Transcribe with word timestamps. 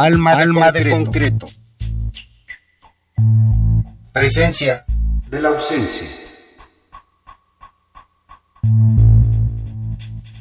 Alma 0.00 0.36
de, 0.36 0.42
Alma 0.42 0.70
de 0.70 0.90
concreto. 0.90 1.48
Presencia 4.12 4.84
de 5.28 5.42
la 5.42 5.48
ausencia. 5.48 6.06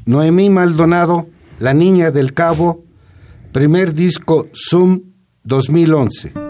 Noemí 0.06 0.52
Maldonado, 0.52 1.28
La 1.60 1.74
Niña 1.74 2.12
del 2.12 2.36
Cabo, 2.36 2.84
primer 3.52 3.96
disco 3.96 4.46
Zoom 4.54 5.02
2011. 5.44 6.47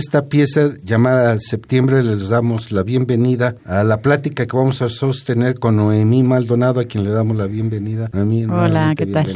Esta 0.00 0.28
pieza 0.28 0.70
llamada 0.82 1.38
Septiembre 1.38 2.02
les 2.02 2.30
damos 2.30 2.72
la 2.72 2.82
bienvenida 2.82 3.56
a 3.66 3.84
la 3.84 4.00
plática 4.00 4.46
que 4.46 4.56
vamos 4.56 4.80
a 4.80 4.88
sostener 4.88 5.58
con 5.58 5.76
Noemí 5.76 6.22
Maldonado, 6.22 6.80
a 6.80 6.84
quien 6.84 7.04
le 7.04 7.10
damos 7.10 7.36
la 7.36 7.46
bienvenida. 7.46 8.10
Hola, 8.14 8.94
¿qué 8.96 9.04
tal? 9.04 9.26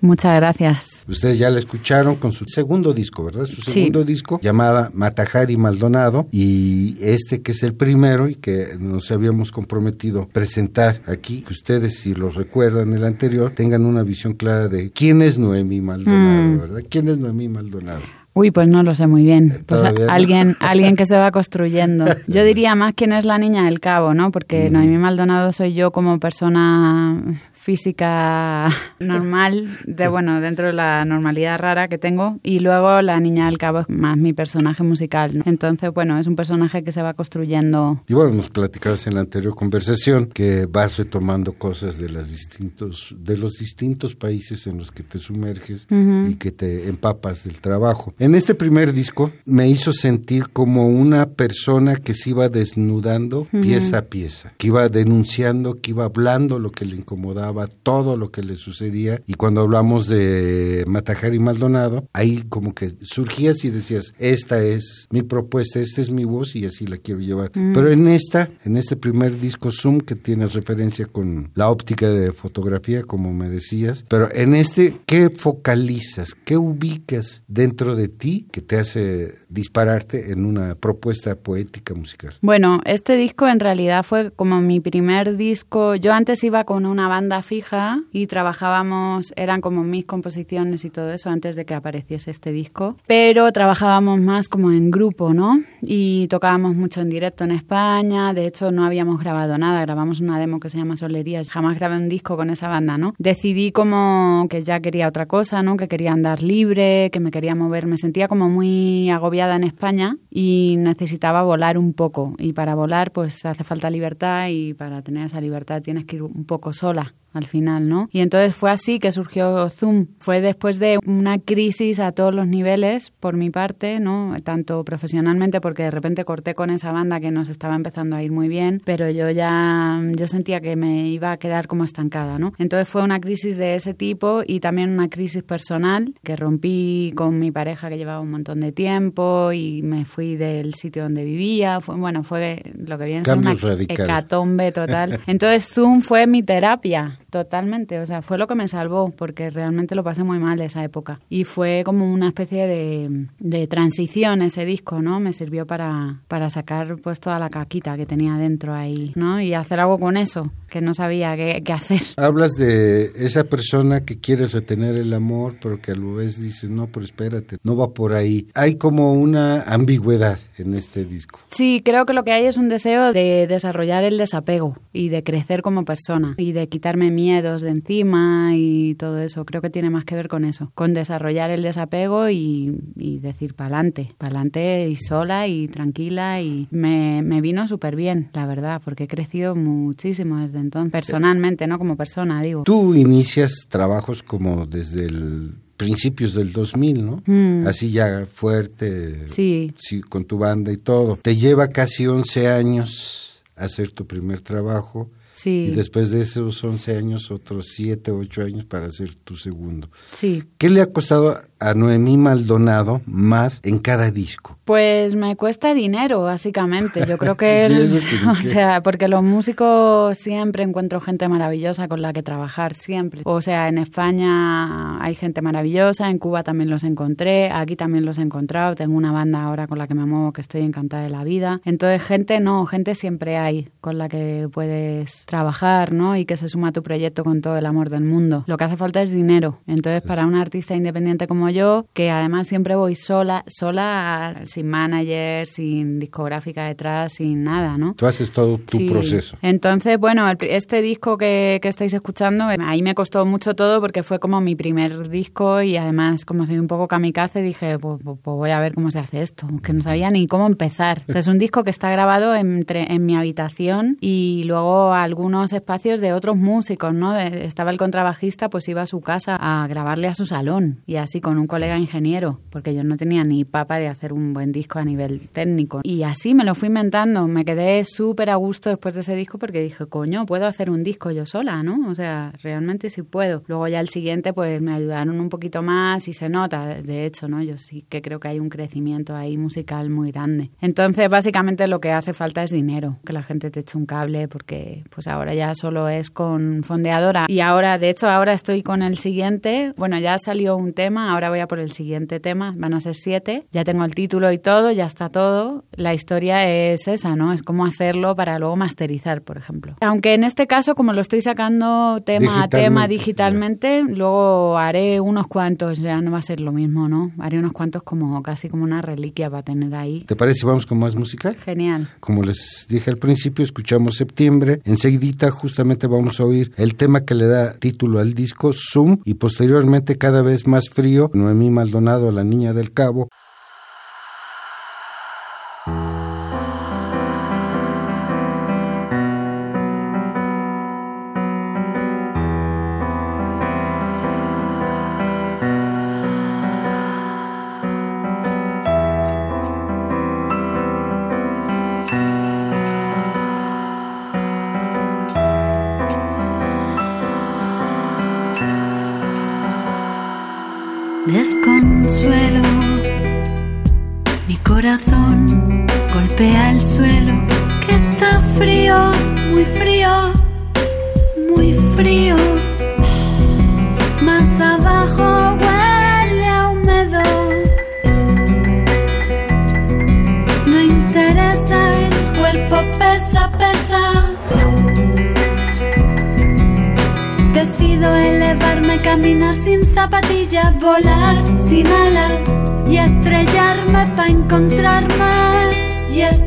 Muchas 0.00 0.36
gracias. 0.36 1.04
Ustedes 1.06 1.38
ya 1.38 1.50
la 1.50 1.58
escucharon 1.58 2.16
con 2.16 2.32
su 2.32 2.46
segundo 2.46 2.94
disco, 2.94 3.26
¿verdad? 3.26 3.44
Su 3.44 3.60
segundo 3.60 4.02
disco 4.02 4.40
llamada 4.42 4.90
Matajari 4.94 5.58
Maldonado 5.58 6.26
y 6.32 6.96
este 7.02 7.42
que 7.42 7.52
es 7.52 7.62
el 7.62 7.74
primero 7.74 8.30
y 8.30 8.36
que 8.36 8.78
nos 8.78 9.10
habíamos 9.10 9.52
comprometido 9.52 10.26
presentar 10.26 11.02
aquí, 11.06 11.42
que 11.42 11.52
ustedes 11.52 11.98
si 11.98 12.14
lo 12.14 12.30
recuerdan 12.30 12.94
el 12.94 13.04
anterior 13.04 13.52
tengan 13.54 13.84
una 13.84 14.02
visión 14.04 14.32
clara 14.32 14.68
de 14.68 14.90
quién 14.90 15.20
es 15.20 15.36
Noemí 15.36 15.82
Maldonado, 15.82 16.48
mm. 16.48 16.58
¿verdad? 16.60 16.80
¿Quién 16.88 17.08
es 17.10 17.18
Noemí 17.18 17.48
Maldonado? 17.48 18.21
Uy, 18.34 18.50
pues 18.50 18.66
no 18.66 18.82
lo 18.82 18.94
sé 18.94 19.06
muy 19.06 19.24
bien. 19.24 19.62
Pues 19.66 19.82
alguien, 19.82 20.56
alguien 20.60 20.96
que 20.96 21.04
se 21.04 21.16
va 21.18 21.30
construyendo. 21.30 22.06
Yo 22.26 22.44
diría 22.44 22.74
más 22.74 22.94
quién 22.94 23.12
es 23.12 23.24
la 23.24 23.38
niña 23.38 23.64
del 23.64 23.80
cabo, 23.80 24.14
¿no? 24.14 24.30
Porque 24.32 24.70
Noemí 24.70 24.96
Maldonado 24.96 25.52
soy 25.52 25.74
yo 25.74 25.90
como 25.90 26.18
persona 26.18 27.22
física 27.62 28.68
normal, 28.98 29.68
de 29.86 30.08
bueno, 30.08 30.40
dentro 30.40 30.66
de 30.66 30.72
la 30.72 31.04
normalidad 31.04 31.58
rara 31.60 31.86
que 31.86 31.96
tengo, 31.96 32.40
y 32.42 32.58
luego 32.58 33.00
la 33.02 33.20
niña 33.20 33.46
del 33.46 33.56
cabo 33.56 33.80
es 33.80 33.88
más 33.88 34.16
mi 34.16 34.32
personaje 34.32 34.82
musical. 34.82 35.42
Entonces, 35.46 35.92
bueno, 35.94 36.18
es 36.18 36.26
un 36.26 36.34
personaje 36.34 36.82
que 36.82 36.90
se 36.90 37.02
va 37.02 37.14
construyendo. 37.14 38.02
Y 38.08 38.14
bueno, 38.14 38.32
nos 38.32 38.50
platicabas 38.50 39.06
en 39.06 39.14
la 39.14 39.20
anterior 39.20 39.54
conversación 39.54 40.26
que 40.26 40.66
vas 40.66 40.96
retomando 40.96 41.52
cosas 41.52 41.98
de 41.98 42.08
las 42.08 42.30
distintos, 42.30 43.14
de 43.16 43.36
los 43.36 43.52
distintos 43.52 44.16
países 44.16 44.66
en 44.66 44.78
los 44.78 44.90
que 44.90 45.04
te 45.04 45.18
sumerges 45.18 45.86
y 45.88 46.34
que 46.34 46.50
te 46.50 46.88
empapas 46.88 47.44
del 47.44 47.60
trabajo. 47.60 48.12
En 48.22 48.36
este 48.36 48.54
primer 48.54 48.92
disco 48.92 49.32
me 49.46 49.68
hizo 49.68 49.92
sentir 49.92 50.50
como 50.52 50.86
una 50.86 51.30
persona 51.30 51.96
que 51.96 52.14
se 52.14 52.30
iba 52.30 52.48
desnudando 52.48 53.48
pieza 53.50 53.98
a 53.98 54.02
pieza, 54.02 54.54
que 54.58 54.68
iba 54.68 54.88
denunciando, 54.88 55.80
que 55.80 55.90
iba 55.90 56.04
hablando 56.04 56.60
lo 56.60 56.70
que 56.70 56.84
le 56.84 56.94
incomodaba 56.94 57.66
todo 57.66 58.16
lo 58.16 58.30
que 58.30 58.44
le 58.44 58.54
sucedía 58.54 59.20
y 59.26 59.34
cuando 59.34 59.62
hablamos 59.62 60.06
de 60.06 60.84
Matajari 60.86 61.40
Maldonado, 61.40 62.06
ahí 62.12 62.44
como 62.48 62.76
que 62.76 62.92
surgías 63.02 63.64
y 63.64 63.70
decías, 63.70 64.14
esta 64.20 64.62
es 64.62 65.08
mi 65.10 65.22
propuesta, 65.22 65.80
esta 65.80 66.00
es 66.00 66.10
mi 66.10 66.24
voz 66.24 66.54
y 66.54 66.64
así 66.64 66.86
la 66.86 66.98
quiero 66.98 67.18
llevar. 67.18 67.50
Mm. 67.54 67.72
Pero 67.72 67.90
en 67.90 68.06
esta, 68.06 68.48
en 68.64 68.76
este 68.76 68.94
primer 68.94 69.36
disco 69.40 69.72
Zoom 69.72 70.00
que 70.00 70.14
tiene 70.14 70.46
referencia 70.46 71.06
con 71.06 71.50
la 71.56 71.68
óptica 71.70 72.08
de 72.08 72.30
fotografía, 72.30 73.02
como 73.02 73.32
me 73.32 73.48
decías, 73.48 74.04
pero 74.06 74.32
en 74.32 74.54
este, 74.54 74.94
¿qué 75.06 75.28
focalizas? 75.28 76.36
¿Qué 76.36 76.56
ubicas 76.56 77.42
dentro 77.48 77.96
de 77.96 78.11
ti 78.12 78.46
que 78.52 78.60
te 78.60 78.78
hace 78.78 79.34
dispararte 79.48 80.32
en 80.32 80.44
una 80.44 80.74
propuesta 80.74 81.34
poética 81.36 81.94
musical? 81.94 82.34
Bueno, 82.40 82.80
este 82.84 83.16
disco 83.16 83.48
en 83.48 83.60
realidad 83.60 84.02
fue 84.02 84.30
como 84.30 84.60
mi 84.60 84.80
primer 84.80 85.36
disco. 85.36 85.94
Yo 85.96 86.12
antes 86.12 86.44
iba 86.44 86.64
con 86.64 86.86
una 86.86 87.08
banda 87.08 87.42
fija 87.42 88.00
y 88.12 88.26
trabajábamos, 88.26 89.32
eran 89.36 89.60
como 89.60 89.82
mis 89.82 90.04
composiciones 90.04 90.84
y 90.84 90.90
todo 90.90 91.12
eso 91.12 91.30
antes 91.30 91.56
de 91.56 91.64
que 91.64 91.74
apareciese 91.74 92.30
este 92.30 92.52
disco, 92.52 92.96
pero 93.06 93.50
trabajábamos 93.52 94.20
más 94.20 94.48
como 94.48 94.70
en 94.70 94.90
grupo, 94.90 95.34
¿no? 95.34 95.62
Y 95.80 96.28
tocábamos 96.28 96.76
mucho 96.76 97.00
en 97.00 97.10
directo 97.10 97.44
en 97.44 97.52
España, 97.52 98.32
de 98.34 98.46
hecho 98.46 98.70
no 98.70 98.84
habíamos 98.84 99.20
grabado 99.20 99.58
nada, 99.58 99.80
grabamos 99.80 100.20
una 100.20 100.38
demo 100.38 100.60
que 100.60 100.70
se 100.70 100.78
llama 100.78 100.96
Solerías, 100.96 101.50
jamás 101.50 101.76
grabé 101.76 101.96
un 101.96 102.08
disco 102.08 102.36
con 102.36 102.50
esa 102.50 102.68
banda, 102.68 102.98
¿no? 102.98 103.14
Decidí 103.18 103.72
como 103.72 104.46
que 104.48 104.62
ya 104.62 104.80
quería 104.80 105.08
otra 105.08 105.26
cosa, 105.26 105.62
¿no? 105.62 105.76
Que 105.76 105.88
quería 105.88 106.12
andar 106.12 106.42
libre, 106.42 107.10
que 107.10 107.20
me 107.20 107.30
quería 107.30 107.54
mover, 107.54 107.86
me 107.86 107.96
sentía 108.02 108.26
como 108.26 108.50
muy 108.50 109.10
agobiada 109.10 109.54
en 109.54 109.64
España 109.64 110.16
y 110.28 110.74
necesitaba 110.78 111.42
volar 111.42 111.78
un 111.78 111.94
poco. 111.94 112.34
Y 112.38 112.52
para 112.52 112.74
volar 112.74 113.12
pues 113.12 113.44
hace 113.46 113.64
falta 113.64 113.90
libertad 113.90 114.48
y 114.50 114.74
para 114.74 115.02
tener 115.02 115.26
esa 115.26 115.40
libertad 115.40 115.82
tienes 115.82 116.04
que 116.04 116.16
ir 116.16 116.22
un 116.22 116.44
poco 116.44 116.72
sola 116.72 117.14
al 117.32 117.46
final, 117.46 117.88
¿no? 117.88 118.08
Y 118.12 118.20
entonces 118.20 118.54
fue 118.54 118.70
así 118.70 118.98
que 118.98 119.12
surgió 119.12 119.68
Zoom. 119.70 120.06
Fue 120.18 120.40
después 120.40 120.78
de 120.78 120.98
una 121.06 121.38
crisis 121.38 121.98
a 122.00 122.12
todos 122.12 122.34
los 122.34 122.46
niveles, 122.46 123.12
por 123.20 123.36
mi 123.36 123.50
parte, 123.50 124.00
¿no? 124.00 124.34
Tanto 124.44 124.84
profesionalmente, 124.84 125.60
porque 125.60 125.84
de 125.84 125.90
repente 125.90 126.24
corté 126.24 126.54
con 126.54 126.70
esa 126.70 126.92
banda 126.92 127.20
que 127.20 127.30
nos 127.30 127.48
estaba 127.48 127.74
empezando 127.74 128.16
a 128.16 128.22
ir 128.22 128.32
muy 128.32 128.48
bien, 128.48 128.82
pero 128.84 129.10
yo 129.10 129.30
ya, 129.30 130.00
yo 130.14 130.26
sentía 130.26 130.60
que 130.60 130.76
me 130.76 131.08
iba 131.08 131.32
a 131.32 131.36
quedar 131.36 131.66
como 131.66 131.84
estancada, 131.84 132.38
¿no? 132.38 132.52
Entonces 132.58 132.88
fue 132.88 133.02
una 133.02 133.20
crisis 133.20 133.56
de 133.56 133.74
ese 133.74 133.94
tipo 133.94 134.42
y 134.46 134.60
también 134.60 134.90
una 134.90 135.08
crisis 135.08 135.42
personal, 135.42 136.14
que 136.22 136.36
rompí 136.36 137.12
con 137.14 137.38
mi 137.38 137.50
pareja 137.50 137.88
que 137.88 137.98
llevaba 137.98 138.20
un 138.20 138.30
montón 138.30 138.60
de 138.60 138.72
tiempo 138.72 139.52
y 139.52 139.82
me 139.82 140.04
fui 140.04 140.36
del 140.36 140.74
sitio 140.74 141.04
donde 141.04 141.24
vivía. 141.24 141.80
Fue, 141.80 141.96
bueno, 141.96 142.22
fue 142.22 142.62
lo 142.74 142.98
que 142.98 143.04
viene 143.04 143.20
a 143.20 143.24
ser 143.24 143.38
una 143.38 143.56
hecatombe 143.88 144.72
total. 144.72 145.20
Entonces 145.26 145.68
Zoom 145.68 146.00
fue 146.00 146.26
mi 146.26 146.42
terapia 146.42 147.18
Totalmente, 147.32 147.98
o 147.98 148.04
sea, 148.04 148.20
fue 148.20 148.36
lo 148.36 148.46
que 148.46 148.54
me 148.54 148.68
salvó, 148.68 149.08
porque 149.08 149.48
realmente 149.48 149.94
lo 149.94 150.04
pasé 150.04 150.22
muy 150.22 150.38
mal 150.38 150.60
esa 150.60 150.84
época. 150.84 151.18
Y 151.30 151.44
fue 151.44 151.80
como 151.82 152.12
una 152.12 152.28
especie 152.28 152.66
de, 152.66 153.28
de 153.38 153.66
transición 153.68 154.42
ese 154.42 154.66
disco, 154.66 155.00
¿no? 155.00 155.18
Me 155.18 155.32
sirvió 155.32 155.66
para, 155.66 156.20
para 156.28 156.50
sacar 156.50 156.98
pues 157.02 157.20
toda 157.20 157.38
la 157.38 157.48
caquita 157.48 157.96
que 157.96 158.04
tenía 158.04 158.34
dentro 158.34 158.74
ahí, 158.74 159.12
¿no? 159.14 159.40
Y 159.40 159.54
hacer 159.54 159.80
algo 159.80 159.98
con 159.98 160.18
eso, 160.18 160.52
que 160.68 160.82
no 160.82 160.92
sabía 160.92 161.34
qué, 161.34 161.62
qué 161.64 161.72
hacer. 161.72 162.02
Hablas 162.18 162.50
de 162.58 163.10
esa 163.16 163.44
persona 163.44 164.04
que 164.04 164.18
quiere 164.18 164.46
retener 164.46 164.96
el 164.96 165.14
amor, 165.14 165.56
pero 165.58 165.80
que 165.80 165.92
a 165.92 165.94
lo 165.94 166.16
vez 166.16 166.38
dices, 166.38 166.68
no, 166.68 166.88
pero 166.88 167.06
espérate, 167.06 167.56
no 167.62 167.78
va 167.78 167.94
por 167.94 168.12
ahí. 168.12 168.48
Hay 168.54 168.74
como 168.74 169.14
una 169.14 169.62
ambigüedad 169.62 170.38
en 170.58 170.74
este 170.74 171.06
disco. 171.06 171.40
Sí, 171.50 171.80
creo 171.82 172.04
que 172.04 172.12
lo 172.12 172.24
que 172.24 172.32
hay 172.32 172.44
es 172.44 172.58
un 172.58 172.68
deseo 172.68 173.14
de 173.14 173.46
desarrollar 173.46 174.04
el 174.04 174.18
desapego 174.18 174.76
y 174.92 175.08
de 175.08 175.22
crecer 175.22 175.62
como 175.62 175.86
persona 175.86 176.34
y 176.36 176.52
de 176.52 176.68
quitarme 176.68 177.10
miedo 177.10 177.21
miedos 177.22 177.62
de 177.62 177.70
encima 177.70 178.50
y 178.56 178.96
todo 178.96 179.18
eso. 179.18 179.44
Creo 179.44 179.62
que 179.62 179.70
tiene 179.70 179.90
más 179.90 180.04
que 180.04 180.16
ver 180.16 180.26
con 180.28 180.44
eso, 180.44 180.72
con 180.74 180.92
desarrollar 180.92 181.50
el 181.50 181.62
desapego 181.62 182.28
y, 182.28 182.78
decir 183.22 183.54
pa'lante, 183.54 184.12
pa'lante 184.18 184.88
y 184.88 184.96
sola 184.96 185.46
y 185.46 185.68
tranquila 185.68 186.40
y 186.42 186.66
me, 186.70 187.22
me 187.22 187.40
vino 187.40 187.68
súper 187.68 187.94
bien, 187.94 188.30
la 188.32 188.46
verdad, 188.46 188.82
porque 188.84 189.04
he 189.04 189.08
crecido 189.08 189.54
muchísimo 189.54 190.38
desde 190.38 190.58
entonces, 190.58 190.90
personalmente, 190.90 191.68
no 191.68 191.78
como 191.78 191.96
persona, 191.96 192.42
digo. 192.42 192.64
Tú 192.64 192.94
inicias 192.94 193.66
trabajos 193.68 194.22
como 194.24 194.66
desde 194.66 195.06
el 195.06 195.52
principios 195.76 196.34
del 196.34 196.52
2000, 196.52 197.04
¿no? 197.04 197.22
Mm. 197.26 197.66
Así 197.66 197.90
ya 197.90 198.24
fuerte, 198.32 199.26
sí. 199.26 199.74
sí. 199.78 200.00
con 200.00 200.24
tu 200.24 200.38
banda 200.38 200.72
y 200.72 200.76
todo. 200.76 201.18
Te 201.20 201.34
lleva 201.34 201.68
casi 201.68 202.06
11 202.06 202.48
años 202.48 203.42
hacer 203.56 203.90
tu 203.90 204.06
primer 204.06 204.42
trabajo 204.42 205.10
y 205.46 205.70
después 205.70 206.10
de 206.10 206.20
esos 206.20 206.62
11 206.62 206.96
años, 206.96 207.30
otros 207.30 207.68
7, 207.74 208.10
8 208.10 208.42
años 208.42 208.64
para 208.64 208.86
hacer 208.86 209.14
tu 209.14 209.36
segundo. 209.36 209.88
Sí. 210.12 210.44
¿Qué 210.58 210.68
le 210.68 210.80
ha 210.80 210.86
costado 210.86 211.38
a 211.58 211.74
Noemí 211.74 212.16
Maldonado 212.16 213.00
más 213.06 213.60
en 213.62 213.78
cada 213.78 214.10
disco? 214.10 214.58
Pues 214.64 215.14
me 215.14 215.36
cuesta 215.36 215.74
dinero, 215.74 216.22
básicamente. 216.22 217.04
Yo 217.06 217.18
creo 217.18 217.36
que, 217.36 217.66
o 218.30 218.34
sea, 218.36 218.82
porque 218.82 219.08
los 219.08 219.22
músicos 219.22 220.18
siempre 220.18 220.62
encuentro 220.62 221.00
gente 221.00 221.28
maravillosa 221.28 221.88
con 221.88 222.02
la 222.02 222.12
que 222.12 222.22
trabajar, 222.22 222.74
siempre. 222.74 223.22
O 223.24 223.40
sea, 223.40 223.68
en 223.68 223.78
España 223.78 225.02
hay 225.02 225.14
gente 225.14 225.42
maravillosa, 225.42 226.10
en 226.10 226.18
Cuba 226.18 226.42
también 226.42 226.70
los 226.70 226.84
encontré, 226.84 227.50
aquí 227.50 227.76
también 227.76 228.04
los 228.04 228.18
he 228.18 228.22
encontrado. 228.22 228.74
Tengo 228.74 228.96
una 228.96 229.12
banda 229.12 229.42
ahora 229.42 229.66
con 229.66 229.78
la 229.78 229.86
que 229.86 229.94
me 229.94 230.06
muevo 230.06 230.32
que 230.32 230.40
estoy 230.40 230.62
encantada 230.62 231.02
de 231.02 231.10
la 231.10 231.24
vida. 231.24 231.60
Entonces, 231.64 232.02
gente 232.02 232.40
no, 232.40 232.66
gente 232.66 232.94
siempre 232.94 233.36
hay 233.36 233.68
con 233.80 233.98
la 233.98 234.08
que 234.08 234.48
puedes 234.52 235.24
trabajar, 235.32 235.92
¿no? 235.92 236.14
Y 236.14 236.26
que 236.26 236.36
se 236.36 236.46
suma 236.46 236.68
a 236.68 236.72
tu 236.72 236.82
proyecto 236.82 237.24
con 237.24 237.40
todo 237.40 237.56
el 237.56 237.64
amor 237.64 237.88
del 237.88 238.04
mundo. 238.04 238.44
Lo 238.46 238.58
que 238.58 238.64
hace 238.64 238.76
falta 238.76 239.00
es 239.00 239.10
dinero. 239.10 239.60
Entonces, 239.66 240.02
para 240.02 240.26
un 240.26 240.34
artista 240.34 240.74
independiente 240.74 241.26
como 241.26 241.48
yo, 241.48 241.86
que 241.94 242.10
además 242.10 242.48
siempre 242.48 242.76
voy 242.76 242.96
sola, 242.96 243.42
sola, 243.46 244.42
sin 244.44 244.68
manager, 244.68 245.46
sin 245.46 245.98
discográfica 245.98 246.66
detrás, 246.66 247.14
sin 247.14 247.44
nada, 247.44 247.78
¿no? 247.78 247.94
Tú 247.94 248.04
haces 248.04 248.30
todo 248.30 248.58
tu 248.58 248.86
proceso. 248.86 249.38
Entonces, 249.40 249.96
bueno, 249.98 250.30
este 250.40 250.82
disco 250.82 251.16
que, 251.16 251.60
que 251.62 251.68
estáis 251.68 251.94
escuchando, 251.94 252.44
ahí 252.44 252.82
me 252.82 252.94
costó 252.94 253.24
mucho 253.24 253.54
todo 253.54 253.80
porque 253.80 254.02
fue 254.02 254.18
como 254.18 254.42
mi 254.42 254.54
primer 254.54 255.08
disco 255.08 255.62
y 255.62 255.78
además, 255.78 256.26
como 256.26 256.44
soy 256.44 256.58
un 256.58 256.68
poco 256.68 256.88
kamikaze, 256.88 257.40
dije, 257.40 257.78
pues, 257.78 258.00
pues, 258.04 258.18
pues, 258.22 258.36
voy 258.36 258.50
a 258.50 258.60
ver 258.60 258.74
cómo 258.74 258.90
se 258.90 258.98
hace 258.98 259.22
esto, 259.22 259.46
que 259.62 259.72
no 259.72 259.82
sabía 259.82 260.10
ni 260.10 260.26
cómo 260.26 260.46
empezar. 260.46 261.00
es 261.08 261.26
un 261.26 261.38
disco 261.38 261.64
que 261.64 261.70
está 261.70 261.90
grabado 261.90 262.34
entre, 262.34 262.92
en 262.92 263.06
mi 263.06 263.16
habitación 263.16 263.96
y 263.98 264.44
luego 264.44 264.92
al 264.92 265.11
algunos 265.12 265.52
espacios 265.52 266.00
de 266.00 266.14
otros 266.14 266.38
músicos, 266.38 266.94
¿no? 266.94 267.14
estaba 267.18 267.70
el 267.70 267.76
contrabajista, 267.76 268.48
pues 268.48 268.66
iba 268.68 268.80
a 268.80 268.86
su 268.86 269.02
casa 269.02 269.36
a 269.36 269.66
grabarle 269.66 270.08
a 270.08 270.14
su 270.14 270.24
salón 270.24 270.80
y 270.86 270.96
así 270.96 271.20
con 271.20 271.36
un 271.36 271.46
colega 271.46 271.78
ingeniero, 271.78 272.40
porque 272.48 272.74
yo 272.74 272.82
no 272.82 272.96
tenía 272.96 273.22
ni 273.22 273.44
papa 273.44 273.76
de 273.76 273.88
hacer 273.88 274.14
un 274.14 274.32
buen 274.32 274.52
disco 274.52 274.78
a 274.78 274.86
nivel 274.86 275.28
técnico. 275.28 275.80
Y 275.82 276.04
así 276.04 276.34
me 276.34 276.44
lo 276.44 276.54
fui 276.54 276.68
inventando, 276.68 277.28
me 277.28 277.44
quedé 277.44 277.84
súper 277.84 278.30
a 278.30 278.36
gusto 278.36 278.70
después 278.70 278.94
de 278.94 279.00
ese 279.00 279.14
disco 279.14 279.36
porque 279.36 279.60
dije, 279.60 279.84
coño, 279.84 280.24
puedo 280.24 280.46
hacer 280.46 280.70
un 280.70 280.82
disco 280.82 281.10
yo 281.10 281.26
sola, 281.26 281.62
¿no? 281.62 281.90
O 281.90 281.94
sea, 281.94 282.32
realmente 282.42 282.88
sí 282.88 283.02
puedo. 283.02 283.42
Luego 283.48 283.68
ya 283.68 283.80
el 283.80 283.90
siguiente, 283.90 284.32
pues 284.32 284.62
me 284.62 284.72
ayudaron 284.72 285.20
un 285.20 285.28
poquito 285.28 285.60
más 285.60 286.08
y 286.08 286.14
se 286.14 286.30
nota, 286.30 286.80
de 286.80 287.04
hecho, 287.04 287.28
¿no? 287.28 287.42
Yo 287.42 287.58
sí 287.58 287.84
que 287.90 288.00
creo 288.00 288.18
que 288.18 288.28
hay 288.28 288.40
un 288.40 288.48
crecimiento 288.48 289.14
ahí 289.14 289.36
musical 289.36 289.90
muy 289.90 290.10
grande. 290.10 290.50
Entonces, 290.62 291.10
básicamente 291.10 291.68
lo 291.68 291.82
que 291.82 291.92
hace 291.92 292.14
falta 292.14 292.42
es 292.42 292.50
dinero, 292.50 292.96
que 293.04 293.12
la 293.12 293.22
gente 293.22 293.50
te 293.50 293.60
eche 293.60 293.76
un 293.76 293.84
cable 293.84 294.26
porque, 294.28 294.84
pues 294.90 295.01
pues 295.02 295.12
ahora 295.12 295.34
ya 295.34 295.52
solo 295.56 295.88
es 295.88 296.10
con 296.10 296.62
fondeadora. 296.62 297.26
Y 297.28 297.40
ahora, 297.40 297.76
de 297.76 297.90
hecho, 297.90 298.08
ahora 298.08 298.34
estoy 298.34 298.62
con 298.62 298.82
el 298.82 298.98
siguiente. 298.98 299.72
Bueno, 299.76 299.98
ya 299.98 300.16
salió 300.16 300.56
un 300.56 300.74
tema, 300.74 301.12
ahora 301.12 301.28
voy 301.28 301.40
a 301.40 301.48
por 301.48 301.58
el 301.58 301.72
siguiente 301.72 302.20
tema. 302.20 302.54
Van 302.56 302.72
a 302.72 302.80
ser 302.80 302.94
siete. 302.94 303.46
Ya 303.50 303.64
tengo 303.64 303.84
el 303.84 303.96
título 303.96 304.30
y 304.30 304.38
todo, 304.38 304.70
ya 304.70 304.86
está 304.86 305.08
todo. 305.08 305.64
La 305.72 305.92
historia 305.92 306.46
es 306.46 306.86
esa, 306.86 307.16
¿no? 307.16 307.32
Es 307.32 307.42
cómo 307.42 307.66
hacerlo 307.66 308.14
para 308.14 308.38
luego 308.38 308.54
masterizar, 308.54 309.22
por 309.22 309.38
ejemplo. 309.38 309.74
Aunque 309.80 310.14
en 310.14 310.22
este 310.22 310.46
caso, 310.46 310.76
como 310.76 310.92
lo 310.92 311.00
estoy 311.00 311.20
sacando 311.20 312.00
tema 312.04 312.44
a 312.44 312.48
tema 312.48 312.86
digitalmente, 312.86 313.82
luego 313.82 314.56
haré 314.56 315.00
unos 315.00 315.26
cuantos, 315.26 315.80
ya 315.80 316.00
no 316.00 316.12
va 316.12 316.18
a 316.18 316.22
ser 316.22 316.38
lo 316.38 316.52
mismo, 316.52 316.88
¿no? 316.88 317.10
Haré 317.18 317.40
unos 317.40 317.52
cuantos 317.52 317.82
como 317.82 318.22
casi 318.22 318.48
como 318.48 318.62
una 318.62 318.82
reliquia 318.82 319.28
para 319.28 319.42
tener 319.42 319.74
ahí. 319.74 320.04
¿Te 320.06 320.14
parece 320.14 320.46
vamos 320.46 320.64
con 320.64 320.78
más 320.78 320.94
música? 320.94 321.34
Genial. 321.34 321.88
Como 321.98 322.22
les 322.22 322.66
dije 322.68 322.88
al 322.88 322.98
principio, 322.98 323.44
escuchamos 323.44 323.96
septiembre. 323.96 324.60
Enseguida 324.64 324.91
justamente 325.30 325.86
vamos 325.86 326.20
a 326.20 326.24
oír 326.24 326.52
el 326.56 326.74
tema 326.74 327.04
que 327.04 327.14
le 327.14 327.26
da 327.26 327.52
título 327.52 327.98
al 327.98 328.14
disco, 328.14 328.52
Zoom, 328.52 328.98
y 329.04 329.14
posteriormente 329.14 329.98
cada 329.98 330.22
vez 330.22 330.46
más 330.46 330.68
frío, 330.68 331.10
Noemí 331.14 331.50
Maldonado, 331.50 332.10
la 332.10 332.24
niña 332.24 332.52
del 332.52 332.72
cabo. 332.72 333.08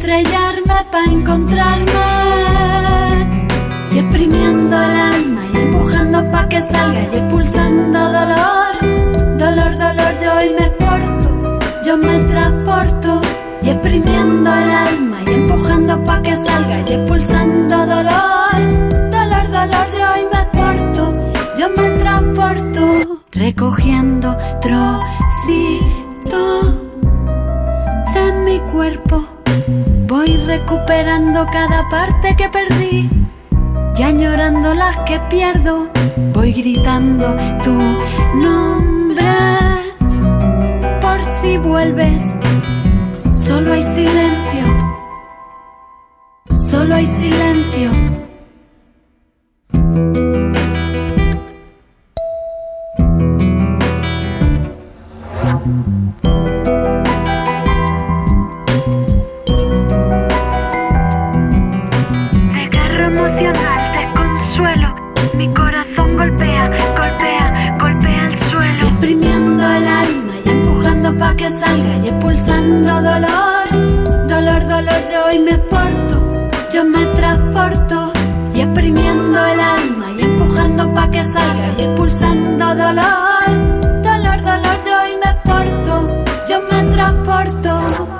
Estrellarme 0.05 0.85
para 0.91 1.05
encontrarme. 1.05 1.91
Y 3.91 3.97
exprimiendo 3.97 4.75
el 4.75 4.95
alma 4.95 5.41
y 5.51 5.57
empujando 5.57 6.31
pa' 6.31 6.47
que 6.47 6.61
salga 6.61 7.01
y 7.01 7.15
expulsando 7.15 7.99
dolor, 7.99 8.75
dolor, 9.39 9.77
dolor, 9.77 10.15
yo 10.21 10.35
hoy 10.35 10.49
me 10.57 10.65
exporto, 10.67 11.59
yo 11.83 11.97
me 11.97 12.19
transporto. 12.25 13.21
Y 13.63 13.69
exprimiendo 13.69 14.53
el 14.53 14.69
alma 14.69 15.17
y 15.25 15.31
empujando 15.31 16.03
pa' 16.05 16.21
que 16.21 16.35
salga 16.35 16.81
y 16.87 16.93
expulsando 16.93 17.77
dolor, 17.87 18.59
dolor, 19.09 19.45
dolor, 19.57 19.87
yo 19.97 20.05
hoy 20.13 20.23
me 20.31 20.39
exporto, 20.45 21.13
yo 21.57 21.69
me 21.69 21.89
transporto, 21.97 23.21
recogiendo 23.31 24.37
trocito 24.61 26.41
de 28.13 28.31
mi 28.45 28.59
cuerpo, 28.71 29.34
recuperando 30.45 31.45
cada 31.47 31.87
parte 31.89 32.35
que 32.35 32.49
perdí. 32.49 33.09
Y 33.97 34.03
añorando 34.03 34.73
las 34.73 34.97
que 35.05 35.19
pierdo, 35.29 35.87
voy 36.33 36.51
gritando 36.53 37.35
tu 37.63 37.73
nombre. 38.37 39.23
Por 41.01 41.23
si 41.23 41.57
vuelves, 41.57 42.35
Solo 43.45 43.73
hay 43.73 43.83
silencio. 43.83 44.65
Solo 46.69 46.95
hay 46.95 47.05
silencio. 47.05 48.04
Mi 65.35 65.53
corazón 65.53 66.15
golpea, 66.17 66.67
golpea, 66.97 67.77
golpea 67.79 68.27
el 68.31 68.37
suelo. 68.39 68.87
Exprimiendo 68.87 69.63
el 69.63 69.87
alma 69.87 70.33
y 70.43 70.49
empujando 70.49 71.17
pa' 71.19 71.35
que 71.35 71.49
salga 71.51 71.97
y 71.97 72.07
expulsando 72.07 73.01
dolor. 73.01 74.27
Dolor, 74.27 74.67
dolor, 74.67 75.01
yo 75.11 75.25
hoy 75.27 75.39
me 75.39 75.51
exporto, 75.51 76.49
yo 76.73 76.83
me 76.83 77.05
transporto. 77.17 78.11
Y 78.55 78.61
exprimiendo 78.61 79.45
el 79.45 79.59
alma 79.59 80.07
y 80.17 80.23
empujando 80.23 80.93
pa' 80.95 81.11
que 81.11 81.23
salga 81.23 81.67
y 81.77 81.83
expulsando 81.83 82.65
dolor. 82.75 83.45
Dolor, 84.01 84.41
dolor, 84.41 84.77
yo 84.83 84.93
hoy 85.03 85.15
me 85.23 85.31
exporto, 85.31 86.23
yo 86.49 86.59
me 86.71 86.91
transporto. 86.91 88.14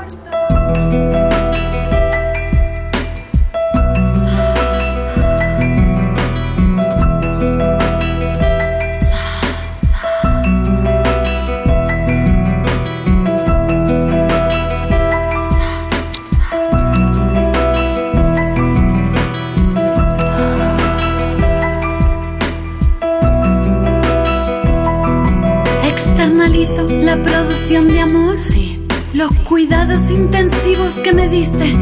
Cuidados 29.45 30.09
intensivos 30.09 30.99
que 31.01 31.13
me 31.13 31.29
diste, 31.29 31.73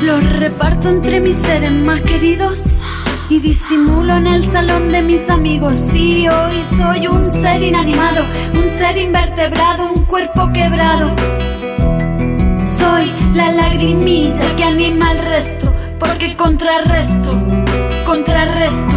los 0.00 0.32
reparto 0.32 0.88
entre 0.88 1.20
mis 1.20 1.36
seres 1.36 1.70
más 1.70 2.00
queridos. 2.00 2.62
Y 3.28 3.38
disimulo 3.38 4.16
en 4.16 4.26
el 4.26 4.48
salón 4.48 4.88
de 4.88 5.02
mis 5.02 5.28
amigos. 5.30 5.76
Sí, 5.90 6.26
hoy 6.28 6.64
soy 6.76 7.06
un 7.06 7.24
ser 7.30 7.62
inanimado, 7.62 8.24
un 8.56 8.70
ser 8.70 8.98
invertebrado, 8.98 9.92
un 9.92 10.04
cuerpo 10.04 10.50
quebrado. 10.52 11.14
Soy 12.78 13.10
la 13.34 13.50
lagrimilla 13.52 14.56
que 14.56 14.64
anima 14.64 15.10
al 15.10 15.18
resto, 15.18 15.72
porque 15.98 16.36
contrarresto, 16.36 17.30
contrarresto. 18.04 18.94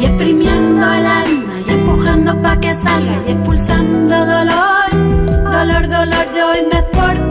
Y 0.00 0.04
exprimiendo 0.04 0.92
el 0.92 1.06
alma 1.06 1.54
y 1.66 1.70
empujando 1.70 2.40
pa' 2.42 2.60
que 2.60 2.74
salga 2.74 3.22
y 3.26 3.30
expulsando 3.32 4.26
dolor. 4.26 4.76
Dolor, 5.50 5.88
dolor, 5.88 6.26
yo 6.36 6.50
hoy 6.50 6.58
me 6.70 6.78
exporto, 6.78 7.25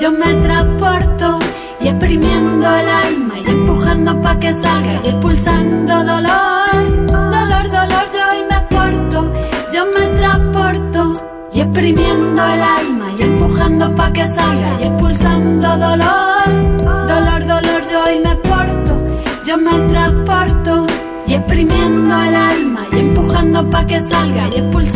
yo 0.00 0.10
me 0.10 0.34
transporto. 0.34 1.38
Y 1.80 1.88
exprimiendo 1.88 2.66
el 2.66 2.88
alma 2.88 3.34
y 3.44 3.48
empujando 3.48 4.20
pa' 4.20 4.38
que 4.38 4.52
salga 4.52 5.00
y 5.04 5.08
expulsando 5.08 6.04
dolor. 6.04 7.06
Dolor, 7.06 7.70
dolor, 7.70 8.06
yo 8.14 8.22
hoy 8.30 8.42
me 8.48 8.56
exporto, 8.56 9.30
yo 9.72 9.84
me 9.86 10.06
transporto. 10.18 11.12
Y 11.52 11.60
exprimiendo 11.60 12.42
el 12.42 12.62
alma 12.62 13.12
y 13.18 13.22
empujando 13.22 13.94
pa' 13.94 14.12
que 14.12 14.26
salga 14.26 14.76
y 14.80 14.84
expulsando 14.84 15.68
dolor. 15.76 17.06
Dolor, 17.06 17.46
dolor, 17.46 17.82
yo 17.90 18.02
hoy 18.04 18.20
me 18.24 18.32
exporto, 18.32 19.04
yo 19.44 19.56
me 19.58 19.92
transporto. 19.92 20.86
Y 21.26 21.34
exprimiendo 21.34 22.22
el 22.22 22.34
alma 22.34 22.86
y 22.90 22.98
empujando 22.98 23.68
pa' 23.70 23.86
que 23.86 24.00
salga 24.00 24.48
y 24.48 24.60
expulsando 24.60 24.89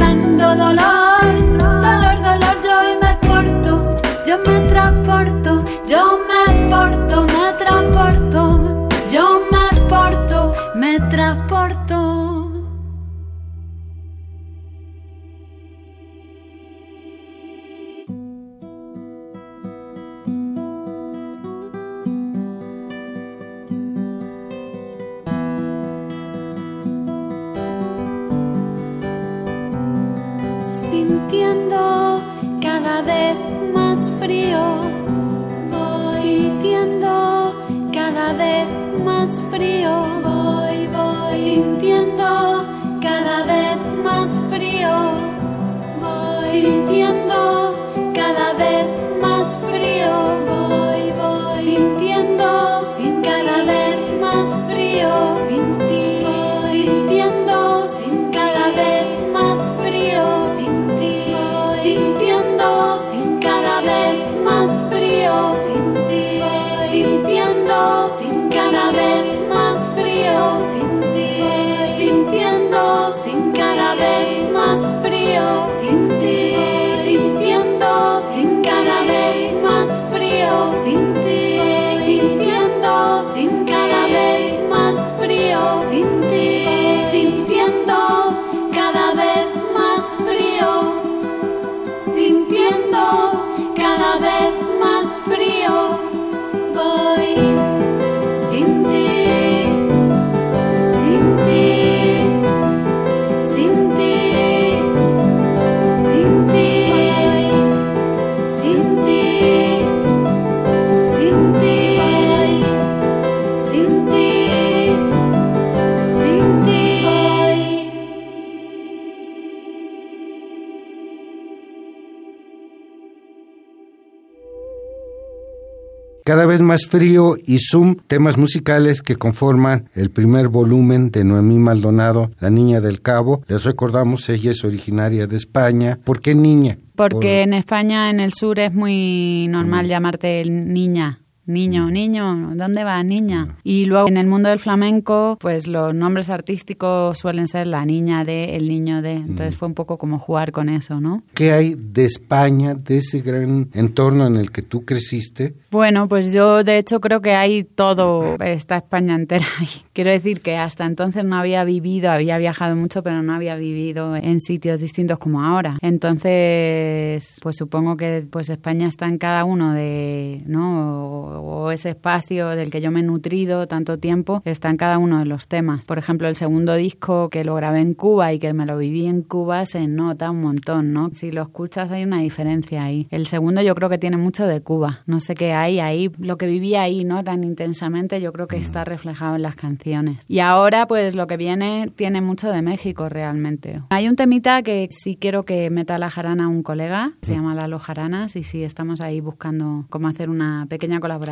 Cada 126.26 126.46
vez 126.46 126.62
más 126.62 126.86
frío 126.86 127.34
y 127.44 127.58
Zoom, 127.58 127.96
temas 128.06 128.38
musicales 128.38 129.02
que 129.02 129.16
conforman 129.16 129.90
el 129.94 130.08
primer 130.08 130.48
volumen 130.48 131.10
de 131.10 131.22
Noemí 131.22 131.58
Maldonado, 131.58 132.30
La 132.40 132.48
Niña 132.48 132.80
del 132.80 133.02
Cabo. 133.02 133.42
Les 133.46 133.62
recordamos, 133.64 134.30
ella 134.30 134.52
es 134.52 134.64
originaria 134.64 135.26
de 135.26 135.36
España. 135.36 135.98
¿Por 136.02 136.20
qué 136.20 136.34
niña? 136.34 136.78
Porque 136.96 137.42
en 137.42 137.52
España, 137.52 138.08
en 138.08 138.20
el 138.20 138.32
sur, 138.32 138.58
es 138.58 138.72
muy 138.72 139.48
normal 139.48 139.84
mm. 139.84 139.88
llamarte 139.90 140.44
niña. 140.46 141.20
Niño, 141.46 141.90
niño, 141.90 142.52
¿dónde 142.54 142.84
va, 142.84 143.02
niña? 143.02 143.58
Y 143.64 143.84
luego 143.84 144.08
en 144.08 144.16
el 144.16 144.26
mundo 144.26 144.48
del 144.48 144.58
flamenco, 144.58 145.36
pues 145.38 145.66
los 145.66 145.94
nombres 145.94 146.30
artísticos 146.30 147.18
suelen 147.18 147.48
ser 147.48 147.66
la 147.66 147.84
niña 147.84 148.24
de, 148.24 148.56
el 148.56 148.66
niño 148.66 149.02
de. 149.02 149.16
Entonces 149.16 149.54
fue 149.54 149.68
un 149.68 149.74
poco 149.74 149.98
como 149.98 150.18
jugar 150.18 150.52
con 150.52 150.70
eso, 150.70 151.00
¿no? 151.00 151.22
¿Qué 151.34 151.52
hay 151.52 151.74
de 151.74 152.06
España, 152.06 152.74
de 152.74 152.98
ese 152.98 153.20
gran 153.20 153.68
entorno 153.74 154.26
en 154.26 154.36
el 154.36 154.52
que 154.52 154.62
tú 154.62 154.86
creciste? 154.86 155.54
Bueno, 155.70 156.08
pues 156.08 156.32
yo 156.32 156.64
de 156.64 156.78
hecho 156.78 156.98
creo 157.00 157.20
que 157.20 157.34
hay 157.34 157.64
todo, 157.64 158.36
esta 158.40 158.78
España 158.78 159.14
entera. 159.14 159.44
Quiero 159.92 160.10
decir 160.10 160.40
que 160.40 160.56
hasta 160.56 160.86
entonces 160.86 161.24
no 161.24 161.36
había 161.36 161.62
vivido, 161.64 162.10
había 162.10 162.38
viajado 162.38 162.74
mucho, 162.74 163.02
pero 163.02 163.22
no 163.22 163.34
había 163.34 163.56
vivido 163.56 164.16
en 164.16 164.40
sitios 164.40 164.80
distintos 164.80 165.18
como 165.18 165.42
ahora. 165.42 165.78
Entonces, 165.82 167.38
pues 167.42 167.56
supongo 167.56 167.98
que 167.98 168.26
pues 168.30 168.48
España 168.48 168.88
está 168.88 169.06
en 169.08 169.18
cada 169.18 169.44
uno 169.44 169.74
de, 169.74 170.42
¿no? 170.46 171.33
o 171.33 171.33
ese 171.72 171.90
espacio 171.90 172.48
del 172.50 172.70
que 172.70 172.80
yo 172.80 172.90
me 172.90 173.00
he 173.00 173.02
nutrido 173.02 173.66
tanto 173.66 173.98
tiempo 173.98 174.42
está 174.44 174.70
en 174.70 174.76
cada 174.76 174.98
uno 174.98 175.18
de 175.18 175.24
los 175.24 175.48
temas. 175.48 175.84
Por 175.86 175.98
ejemplo, 175.98 176.28
el 176.28 176.36
segundo 176.36 176.74
disco 176.74 177.28
que 177.30 177.44
lo 177.44 177.54
grabé 177.54 177.80
en 177.80 177.94
Cuba 177.94 178.32
y 178.32 178.38
que 178.38 178.52
me 178.52 178.66
lo 178.66 178.78
viví 178.78 179.06
en 179.06 179.22
Cuba 179.22 179.66
se 179.66 179.86
nota 179.86 180.30
un 180.30 180.40
montón, 180.40 180.92
¿no? 180.92 181.10
Si 181.14 181.30
lo 181.30 181.42
escuchas 181.42 181.90
hay 181.90 182.04
una 182.04 182.20
diferencia 182.20 182.84
ahí. 182.84 183.08
El 183.10 183.26
segundo 183.26 183.62
yo 183.62 183.74
creo 183.74 183.88
que 183.88 183.98
tiene 183.98 184.16
mucho 184.16 184.46
de 184.46 184.60
Cuba. 184.60 185.00
No 185.06 185.20
sé 185.20 185.34
qué 185.34 185.52
hay 185.52 185.80
ahí, 185.80 186.10
lo 186.18 186.36
que 186.36 186.46
viví 186.46 186.74
ahí, 186.74 187.04
¿no? 187.04 187.24
Tan 187.24 187.44
intensamente 187.44 188.20
yo 188.20 188.32
creo 188.32 188.46
que 188.46 188.56
está 188.56 188.84
reflejado 188.84 189.36
en 189.36 189.42
las 189.42 189.56
canciones. 189.56 190.24
Y 190.28 190.38
ahora 190.38 190.86
pues 190.86 191.14
lo 191.14 191.26
que 191.26 191.36
viene 191.36 191.90
tiene 191.94 192.20
mucho 192.20 192.50
de 192.50 192.62
México 192.62 193.08
realmente. 193.08 193.82
Hay 193.90 194.08
un 194.08 194.16
temita 194.16 194.62
que 194.62 194.88
sí 194.90 195.16
quiero 195.16 195.44
que 195.44 195.70
meta 195.70 195.98
la 195.98 196.10
jarana 196.10 196.48
un 196.48 196.62
colega, 196.62 197.12
se 197.22 197.34
llama 197.34 197.54
Lalo 197.54 197.78
Jaranas 197.78 198.36
y 198.36 198.44
sí 198.44 198.62
estamos 198.62 199.00
ahí 199.00 199.20
buscando 199.20 199.86
cómo 199.90 200.08
hacer 200.08 200.30
una 200.30 200.66
pequeña 200.68 201.00
colaboración 201.00 201.23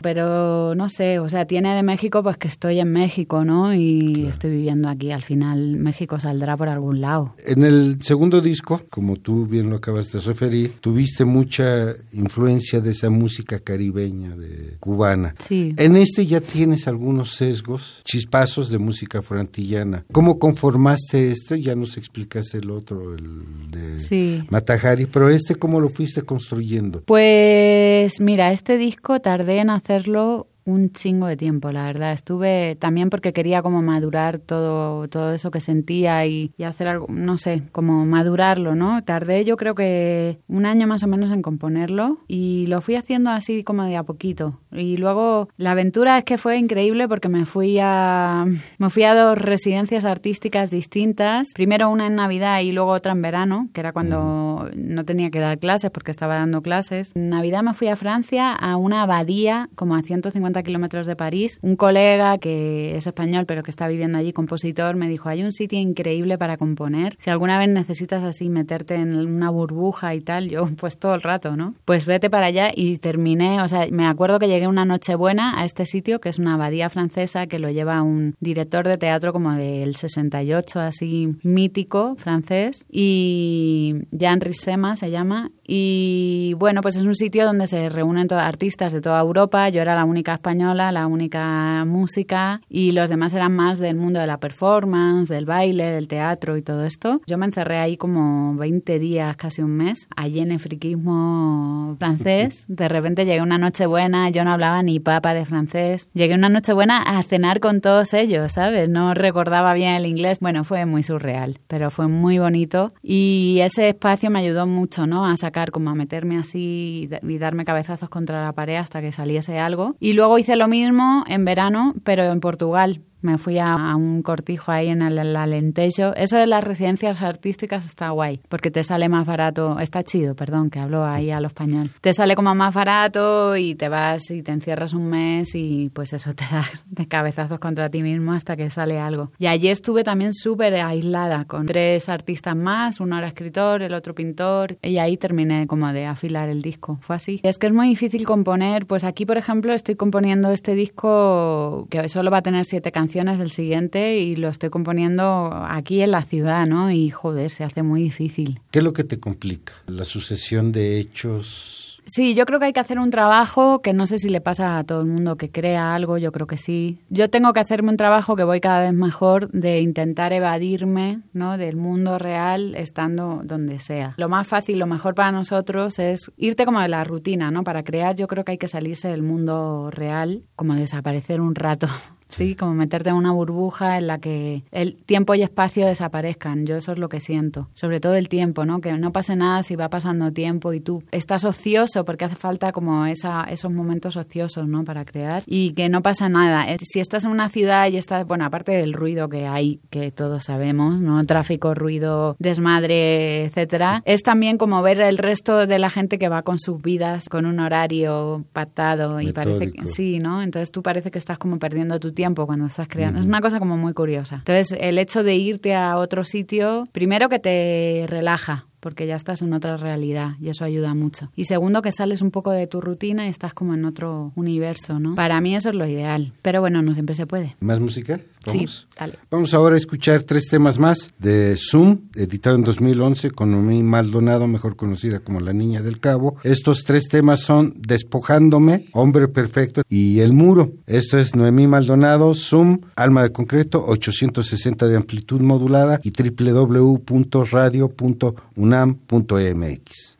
pero 0.00 0.74
no 0.74 0.88
sé, 0.88 1.18
o 1.18 1.28
sea, 1.28 1.46
tiene 1.46 1.74
de 1.74 1.82
México 1.82 2.22
pues 2.22 2.36
que 2.36 2.48
estoy 2.48 2.80
en 2.80 2.92
México, 2.92 3.44
¿no? 3.44 3.74
Y 3.74 4.26
estoy 4.26 4.50
viviendo 4.50 4.88
aquí, 4.88 5.10
al 5.10 5.22
final 5.22 5.76
México 5.76 6.18
saldrá 6.20 6.56
por 6.56 6.68
algún 6.68 7.00
lado. 7.00 7.34
En 7.46 7.64
el 7.64 7.98
segundo 8.02 8.40
disco, 8.40 8.82
como 8.90 9.16
tú 9.16 9.46
bien 9.46 9.70
lo 9.70 9.76
acabas 9.76 10.10
de 10.10 10.20
referir, 10.20 10.72
tuviste 10.80 11.24
mucha 11.24 11.94
influencia 12.12 12.80
de 12.80 12.90
esa 12.90 13.10
música 13.10 13.58
caribeña, 13.60 14.36
de 14.36 14.76
cubana. 14.80 15.34
Sí. 15.38 15.74
En 15.76 15.96
este 15.96 16.26
ya 16.26 16.40
tienes 16.40 16.88
algunos 16.88 17.34
sesgos, 17.34 18.02
chispazos 18.04 18.70
de 18.70 18.78
música 18.78 19.22
frantillana. 19.22 20.04
¿Cómo 20.12 20.38
conformaste 20.38 21.30
este? 21.30 21.60
Ya 21.60 21.74
nos 21.74 21.96
explicaste 21.96 22.58
el 22.58 22.70
otro, 22.70 23.14
el 23.14 23.70
de 23.70 23.98
sí. 23.98 24.42
Matajari, 24.50 25.06
pero 25.06 25.28
este, 25.28 25.54
¿cómo 25.54 25.80
lo 25.80 25.88
fuiste 25.88 26.22
construyendo? 26.22 27.02
Pues 27.02 28.20
mira, 28.20 28.52
este 28.52 28.78
disco 28.78 29.17
tardé 29.20 29.58
en 29.58 29.70
hacerlo 29.70 30.48
un 30.68 30.92
chingo 30.92 31.26
de 31.26 31.36
tiempo, 31.36 31.72
la 31.72 31.84
verdad. 31.84 32.12
Estuve 32.12 32.76
también 32.76 33.08
porque 33.08 33.32
quería 33.32 33.62
como 33.62 33.82
madurar 33.82 34.38
todo, 34.38 35.08
todo 35.08 35.32
eso 35.32 35.50
que 35.50 35.60
sentía 35.60 36.26
y, 36.26 36.52
hacer 36.62 36.88
algo, 36.88 37.06
no 37.08 37.38
sé, 37.38 37.62
como 37.72 38.04
madurarlo, 38.04 38.74
¿no? 38.74 39.02
Tardé 39.02 39.44
yo 39.44 39.56
creo 39.56 39.74
que 39.74 40.38
un 40.46 40.66
año 40.66 40.86
más 40.86 41.02
o 41.02 41.06
menos 41.06 41.30
en 41.30 41.40
componerlo 41.40 42.18
y 42.28 42.66
lo 42.66 42.82
fui 42.82 42.96
haciendo 42.96 43.30
así 43.30 43.64
como 43.64 43.84
de 43.84 43.96
a 43.96 44.02
poquito. 44.02 44.60
Y 44.70 44.98
luego 44.98 45.48
la 45.56 45.70
aventura 45.70 46.18
es 46.18 46.24
que 46.24 46.36
fue 46.36 46.58
increíble 46.58 47.08
porque 47.08 47.28
me 47.30 47.46
fui 47.46 47.78
a, 47.80 48.44
me 48.78 48.90
fui 48.90 49.04
a 49.04 49.14
dos 49.14 49.38
residencias 49.38 50.04
artísticas 50.04 50.68
distintas. 50.68 51.48
Primero 51.54 51.88
una 51.88 52.06
en 52.06 52.16
Navidad 52.16 52.60
y 52.60 52.72
luego 52.72 52.90
otra 52.90 53.12
en 53.12 53.22
verano, 53.22 53.68
que 53.72 53.80
era 53.80 53.92
cuando 53.92 54.68
no 54.76 55.04
tenía 55.06 55.30
que 55.30 55.40
dar 55.40 55.58
clases 55.58 55.90
porque 55.90 56.10
estaba 56.10 56.34
dando 56.34 56.60
clases. 56.60 57.12
En 57.14 57.30
Navidad 57.30 57.62
me 57.62 57.72
fui 57.72 57.88
a 57.88 57.96
Francia 57.96 58.52
a 58.52 58.76
una 58.76 59.02
abadía 59.02 59.70
como 59.74 59.94
a 59.94 60.02
150 60.02 60.57
kilómetros 60.62 61.06
de 61.06 61.16
París, 61.16 61.58
un 61.62 61.76
colega 61.76 62.38
que 62.38 62.96
es 62.96 63.06
español 63.06 63.46
pero 63.46 63.62
que 63.62 63.70
está 63.70 63.88
viviendo 63.88 64.18
allí, 64.18 64.32
compositor, 64.32 64.96
me 64.96 65.08
dijo, 65.08 65.28
hay 65.28 65.42
un 65.42 65.52
sitio 65.52 65.78
increíble 65.78 66.38
para 66.38 66.56
componer. 66.56 67.16
Si 67.18 67.30
alguna 67.30 67.58
vez 67.58 67.68
necesitas 67.68 68.22
así 68.24 68.48
meterte 68.48 68.94
en 68.94 69.14
una 69.14 69.50
burbuja 69.50 70.14
y 70.14 70.20
tal, 70.20 70.48
yo 70.48 70.68
pues 70.78 70.98
todo 70.98 71.14
el 71.14 71.22
rato, 71.22 71.56
¿no? 71.56 71.74
Pues 71.84 72.06
vete 72.06 72.30
para 72.30 72.46
allá 72.46 72.70
y 72.74 72.98
terminé, 72.98 73.62
o 73.62 73.68
sea, 73.68 73.86
me 73.90 74.06
acuerdo 74.06 74.38
que 74.38 74.48
llegué 74.48 74.66
una 74.66 74.84
noche 74.84 75.14
buena 75.14 75.60
a 75.60 75.64
este 75.64 75.86
sitio, 75.86 76.20
que 76.20 76.28
es 76.28 76.38
una 76.38 76.54
abadía 76.54 76.88
francesa 76.88 77.46
que 77.46 77.58
lo 77.58 77.70
lleva 77.70 78.02
un 78.02 78.34
director 78.40 78.86
de 78.86 78.98
teatro 78.98 79.32
como 79.32 79.52
del 79.52 79.96
68, 79.96 80.80
así 80.80 81.36
mítico, 81.42 82.16
francés, 82.16 82.84
y 82.90 83.94
Jean 84.10 84.40
Rissema 84.40 84.96
se 84.96 85.10
llama, 85.10 85.50
y 85.70 86.54
bueno, 86.54 86.80
pues 86.80 86.96
es 86.96 87.02
un 87.02 87.14
sitio 87.14 87.44
donde 87.44 87.66
se 87.66 87.90
reúnen 87.90 88.26
artistas 88.32 88.92
de 88.92 89.00
toda 89.00 89.20
Europa, 89.20 89.68
yo 89.68 89.82
era 89.82 89.94
la 89.94 90.04
única 90.04 90.34
española 90.34 90.88
la 90.92 91.06
única 91.06 91.84
música, 91.84 92.60
y 92.68 92.92
los 92.92 93.10
demás 93.10 93.34
eran 93.34 93.54
más 93.54 93.78
del 93.78 93.96
mundo 93.96 94.20
de 94.20 94.26
la 94.26 94.38
performance, 94.38 95.28
del 95.28 95.44
baile, 95.44 95.84
del 95.90 96.08
teatro 96.08 96.56
y 96.56 96.62
todo 96.62 96.84
esto. 96.84 97.20
Yo 97.26 97.38
me 97.38 97.46
encerré 97.46 97.78
ahí 97.78 97.96
como 97.96 98.54
20 98.56 98.98
días, 98.98 99.36
casi 99.36 99.62
un 99.62 99.72
mes, 99.72 100.08
allí 100.16 100.40
en 100.40 100.52
el 100.52 100.60
friquismo 100.60 101.96
francés. 101.98 102.64
De 102.68 102.88
repente 102.88 103.24
llegué 103.24 103.42
una 103.42 103.58
noche 103.58 103.86
buena, 103.86 104.30
yo 104.30 104.44
no 104.44 104.52
hablaba 104.52 104.82
ni 104.82 105.00
papa 105.00 105.34
de 105.34 105.44
francés. 105.44 106.08
Llegué 106.14 106.34
una 106.34 106.48
noche 106.48 106.72
buena 106.72 107.02
a 107.02 107.22
cenar 107.22 107.60
con 107.60 107.80
todos 107.80 108.14
ellos, 108.14 108.52
¿sabes? 108.52 108.88
No 108.88 109.14
recordaba 109.14 109.74
bien 109.74 109.94
el 109.94 110.06
inglés. 110.06 110.38
Bueno, 110.40 110.64
fue 110.64 110.86
muy 110.86 111.02
surreal, 111.02 111.58
pero 111.66 111.90
fue 111.90 112.08
muy 112.08 112.38
bonito. 112.38 112.92
Y 113.02 113.58
ese 113.62 113.88
espacio 113.90 114.30
me 114.30 114.38
ayudó 114.38 114.66
mucho, 114.66 115.06
¿no? 115.06 115.26
A 115.26 115.36
sacar, 115.36 115.57
como 115.66 115.90
a 115.90 115.94
meterme 115.94 116.38
así 116.38 117.08
y 117.22 117.38
darme 117.38 117.64
cabezazos 117.64 118.08
contra 118.08 118.44
la 118.44 118.52
pared 118.52 118.76
hasta 118.76 119.00
que 119.00 119.12
saliese 119.12 119.58
algo. 119.58 119.96
Y 120.00 120.12
luego 120.14 120.38
hice 120.38 120.56
lo 120.56 120.68
mismo 120.68 121.24
en 121.28 121.44
verano, 121.44 121.94
pero 122.04 122.24
en 122.24 122.40
Portugal, 122.40 123.02
me 123.20 123.38
fui 123.38 123.58
a, 123.58 123.94
un 123.96 124.22
cortijo 124.22 124.72
ahí 124.72 124.88
en 124.88 125.02
el, 125.02 125.18
Alentejo. 125.36 126.14
Eso 126.14 126.36
de 126.36 126.46
las 126.46 126.62
residencias 126.64 127.20
artísticas 127.22 127.84
está 127.84 128.10
guay, 128.10 128.40
porque 128.48 128.70
te 128.70 128.82
sale 128.84 129.08
más 129.08 129.26
barato, 129.26 129.78
está 129.78 130.02
chido, 130.02 130.34
perdón, 130.34 130.70
que 130.70 130.78
hablo 130.78 131.04
ahí 131.04 131.30
a 131.30 131.40
lo 131.40 131.48
español. 131.48 131.90
Te 132.00 132.14
sale 132.14 132.34
como 132.36 132.54
más 132.54 132.74
barato 132.74 133.56
y 133.56 133.74
te 133.74 133.88
vas 133.88 134.30
y 134.30 134.42
te 134.42 134.52
encierras 134.52 134.92
un 134.92 135.08
mes 135.08 135.54
y 135.54 135.90
pues 135.92 136.12
eso 136.12 136.34
te 136.34 136.44
das 136.50 136.86
de 136.88 137.06
cabezazos 137.06 137.58
contra 137.58 137.88
ti 137.88 138.02
mismo 138.02 138.32
hasta 138.32 138.56
que 138.56 138.70
sale 138.70 138.98
algo. 138.98 139.32
Y 139.38 139.46
allí 139.46 139.68
estuve 139.68 140.04
también 140.04 140.34
súper 140.34 140.74
aislada 140.74 141.44
con 141.44 141.66
tres 141.66 142.08
artistas 142.08 142.56
más, 142.56 143.00
uno 143.00 143.18
era 143.18 143.28
escritor, 143.28 143.82
el 143.82 143.94
otro 143.94 144.14
pintor, 144.14 144.78
y 144.82 144.98
ahí 144.98 145.16
terminé 145.16 145.66
como 145.66 145.92
de 145.92 146.06
afilar 146.06 146.48
el 146.48 146.62
disco. 146.62 146.98
Fue 147.00 147.16
así. 147.16 147.40
Es 147.42 147.58
que 147.58 147.66
es 147.66 147.72
muy 147.72 147.88
difícil 147.88 148.24
componer, 148.24 148.86
pues 148.86 149.04
aquí 149.04 149.26
por 149.26 149.38
ejemplo 149.38 149.72
estoy 149.72 149.96
componiendo 149.96 150.50
este 150.50 150.74
disco 150.74 151.86
que 151.90 152.08
solo 152.08 152.30
va 152.30 152.38
a 152.38 152.42
tener 152.42 152.64
siete 152.64 152.92
canciones 152.92 153.07
del 153.08 153.50
siguiente 153.50 154.18
y 154.18 154.36
lo 154.36 154.48
estoy 154.48 154.70
componiendo 154.70 155.50
aquí 155.68 156.00
en 156.02 156.12
la 156.12 156.22
ciudad, 156.22 156.66
¿no? 156.66 156.90
Y 156.90 157.10
joder, 157.10 157.50
se 157.50 157.64
hace 157.64 157.82
muy 157.82 158.02
difícil. 158.02 158.60
¿Qué 158.70 158.78
es 158.78 158.84
lo 158.84 158.92
que 158.92 159.04
te 159.04 159.18
complica? 159.18 159.72
La 159.86 160.04
sucesión 160.04 160.72
de 160.72 160.98
hechos 161.00 161.78
Sí, 162.08 162.34
yo 162.34 162.46
creo 162.46 162.58
que 162.58 162.64
hay 162.64 162.72
que 162.72 162.80
hacer 162.80 162.98
un 162.98 163.10
trabajo 163.10 163.82
que 163.82 163.92
no 163.92 164.06
sé 164.06 164.16
si 164.16 164.30
le 164.30 164.40
pasa 164.40 164.78
a 164.78 164.84
todo 164.84 165.02
el 165.02 165.06
mundo 165.06 165.36
que 165.36 165.50
crea 165.50 165.94
algo, 165.94 166.16
yo 166.16 166.32
creo 166.32 166.46
que 166.46 166.56
sí. 166.56 167.00
Yo 167.10 167.28
tengo 167.28 167.52
que 167.52 167.60
hacerme 167.60 167.90
un 167.90 167.98
trabajo 167.98 168.34
que 168.34 168.44
voy 168.44 168.60
cada 168.60 168.80
vez 168.80 168.94
mejor 168.94 169.50
de 169.50 169.80
intentar 169.80 170.32
evadirme 170.32 171.20
¿no? 171.34 171.58
del 171.58 171.76
mundo 171.76 172.16
real 172.16 172.74
estando 172.76 173.42
donde 173.44 173.78
sea. 173.78 174.14
Lo 174.16 174.30
más 174.30 174.46
fácil, 174.46 174.78
lo 174.78 174.86
mejor 174.86 175.14
para 175.14 175.32
nosotros 175.32 175.98
es 175.98 176.32
irte 176.38 176.64
como 176.64 176.80
de 176.80 176.88
la 176.88 177.04
rutina, 177.04 177.50
¿no? 177.50 177.62
Para 177.62 177.82
crear 177.82 178.16
yo 178.16 178.26
creo 178.26 178.42
que 178.42 178.52
hay 178.52 178.58
que 178.58 178.68
salirse 178.68 179.08
del 179.08 179.22
mundo 179.22 179.90
real, 179.90 180.44
como 180.56 180.74
desaparecer 180.74 181.42
un 181.42 181.54
rato 181.54 181.88
Sí, 182.28 182.54
como 182.54 182.74
meterte 182.74 183.10
en 183.10 183.16
una 183.16 183.32
burbuja 183.32 183.98
en 183.98 184.06
la 184.06 184.18
que 184.18 184.64
el 184.70 184.96
tiempo 184.96 185.34
y 185.34 185.42
espacio 185.42 185.86
desaparezcan. 185.86 186.66
Yo 186.66 186.76
eso 186.76 186.92
es 186.92 186.98
lo 186.98 187.08
que 187.08 187.20
siento. 187.20 187.68
Sobre 187.72 188.00
todo 188.00 188.14
el 188.14 188.28
tiempo, 188.28 188.64
¿no? 188.64 188.80
Que 188.80 188.92
no 188.92 189.12
pase 189.12 189.34
nada 189.36 189.62
si 189.62 189.76
va 189.76 189.88
pasando 189.88 190.32
tiempo 190.32 190.72
y 190.72 190.80
tú 190.80 191.02
estás 191.10 191.44
ocioso 191.44 192.04
porque 192.04 192.26
hace 192.26 192.36
falta 192.36 192.72
como 192.72 193.06
esa, 193.06 193.44
esos 193.44 193.72
momentos 193.72 194.16
ociosos, 194.16 194.68
¿no? 194.68 194.84
Para 194.84 195.04
crear 195.04 195.42
y 195.46 195.72
que 195.72 195.88
no 195.88 196.02
pasa 196.02 196.28
nada. 196.28 196.70
Eh, 196.70 196.78
si 196.82 197.00
estás 197.00 197.24
en 197.24 197.30
una 197.30 197.48
ciudad 197.48 197.88
y 197.90 197.96
estás, 197.96 198.26
bueno, 198.26 198.44
aparte 198.44 198.72
del 198.72 198.92
ruido 198.92 199.28
que 199.28 199.46
hay, 199.46 199.80
que 199.90 200.10
todos 200.10 200.44
sabemos, 200.44 201.00
¿no? 201.00 201.24
Tráfico, 201.24 201.74
ruido, 201.74 202.36
desmadre, 202.38 203.44
etcétera, 203.44 204.02
es 204.04 204.22
también 204.22 204.58
como 204.58 204.82
ver 204.82 205.00
el 205.00 205.18
resto 205.18 205.66
de 205.66 205.78
la 205.78 205.90
gente 205.90 206.18
que 206.18 206.28
va 206.28 206.42
con 206.42 206.58
sus 206.58 206.80
vidas 206.82 207.28
con 207.28 207.46
un 207.46 207.60
horario 207.60 208.44
pactado 208.52 209.20
y 209.20 209.32
parece 209.32 209.70
que 209.70 209.86
sí, 209.88 210.18
¿no? 210.18 210.42
Entonces 210.42 210.70
tú 210.70 210.82
parece 210.82 211.10
que 211.10 211.18
estás 211.18 211.38
como 211.38 211.58
perdiendo 211.58 211.98
tu 211.98 212.12
tiempo 212.18 212.46
cuando 212.46 212.66
estás 212.66 212.88
creando. 212.88 213.20
Es 213.20 213.26
una 213.26 213.40
cosa 213.40 213.60
como 213.60 213.76
muy 213.76 213.94
curiosa. 213.94 214.38
Entonces, 214.38 214.76
el 214.80 214.98
hecho 214.98 215.22
de 215.22 215.36
irte 215.36 215.76
a 215.76 215.96
otro 215.98 216.24
sitio, 216.24 216.88
primero 216.90 217.28
que 217.28 217.38
te 217.38 218.06
relaja, 218.08 218.66
porque 218.80 219.06
ya 219.06 219.16
estás 219.16 219.42
en 219.42 219.52
otra 219.52 219.76
realidad 219.76 220.32
y 220.40 220.48
eso 220.48 220.64
ayuda 220.64 220.94
mucho. 220.94 221.30
Y 221.36 221.44
segundo, 221.44 221.82
que 221.82 221.92
sales 221.92 222.22
un 222.22 222.30
poco 222.30 222.50
de 222.50 222.66
tu 222.66 222.80
rutina 222.80 223.26
y 223.26 223.30
estás 223.30 223.54
como 223.54 223.74
en 223.74 223.84
otro 223.84 224.32
universo, 224.36 224.98
¿no? 224.98 225.14
Para 225.14 225.40
mí 225.40 225.54
eso 225.54 225.70
es 225.70 225.74
lo 225.74 225.86
ideal, 225.86 226.32
pero 226.42 226.60
bueno, 226.60 226.82
no 226.82 226.94
siempre 226.94 227.14
se 227.14 227.26
puede. 227.26 227.56
¿Más 227.60 227.80
música? 227.80 228.20
Sí, 228.50 228.66
dale. 228.98 229.14
Vamos 229.30 229.52
ahora 229.52 229.74
a 229.74 229.78
escuchar 229.78 230.22
tres 230.22 230.48
temas 230.48 230.78
más 230.78 231.10
de 231.18 231.54
Zoom, 231.56 231.98
editado 232.14 232.56
en 232.56 232.62
2011 232.62 233.32
con 233.32 233.50
Noemí 233.50 233.82
Maldonado, 233.82 234.46
mejor 234.46 234.76
conocida 234.76 235.18
como 235.20 235.40
La 235.40 235.52
Niña 235.52 235.82
del 235.82 236.00
Cabo. 236.00 236.36
Estos 236.44 236.84
tres 236.84 237.08
temas 237.08 237.40
son 237.40 237.74
Despojándome, 237.76 238.86
Hombre 238.92 239.28
Perfecto 239.28 239.82
y 239.88 240.20
El 240.20 240.32
Muro. 240.32 240.72
Esto 240.86 241.18
es 241.18 241.36
Noemí 241.36 241.66
Maldonado, 241.66 242.34
Zoom, 242.34 242.80
Alma 242.96 243.22
de 243.22 243.32
Concreto, 243.32 243.84
860 243.86 244.86
de 244.86 244.96
amplitud 244.96 245.42
modulada 245.42 246.00
y 246.02 246.10
www.radio.unam.mx. 246.10 248.67
sobre 248.68 250.17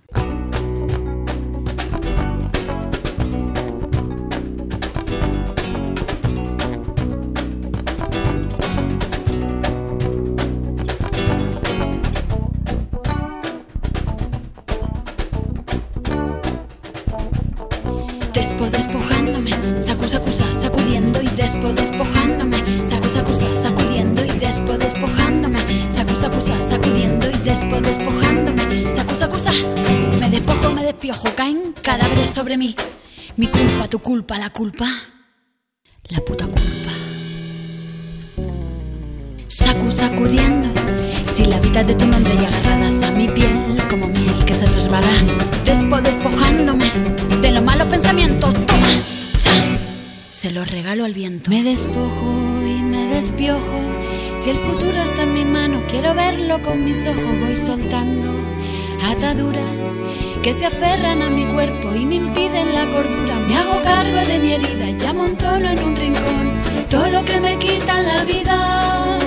aferran 60.68 61.22
a 61.22 61.30
mi 61.30 61.46
cuerpo 61.46 61.94
y 61.94 62.04
me 62.04 62.16
impiden 62.16 62.74
la 62.74 62.84
cordura. 62.90 63.34
Me 63.48 63.56
hago 63.56 63.80
cargo 63.82 64.20
de 64.30 64.38
mi 64.38 64.52
herida 64.52 64.90
y 64.90 64.96
ya 64.96 65.10
amontono 65.10 65.66
en 65.70 65.82
un 65.82 65.96
rincón 65.96 66.46
todo 66.90 67.08
lo 67.08 67.24
que 67.24 67.40
me 67.40 67.58
quita 67.58 68.02
la 68.02 68.22
vida. 68.24 69.18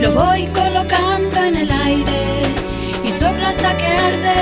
Lo 0.00 0.12
voy 0.12 0.46
colocando 0.48 1.36
en 1.44 1.56
el 1.56 1.70
aire 1.70 2.42
y 3.04 3.08
sopla 3.08 3.50
hasta 3.50 3.76
que 3.76 3.86
arde. 3.86 4.38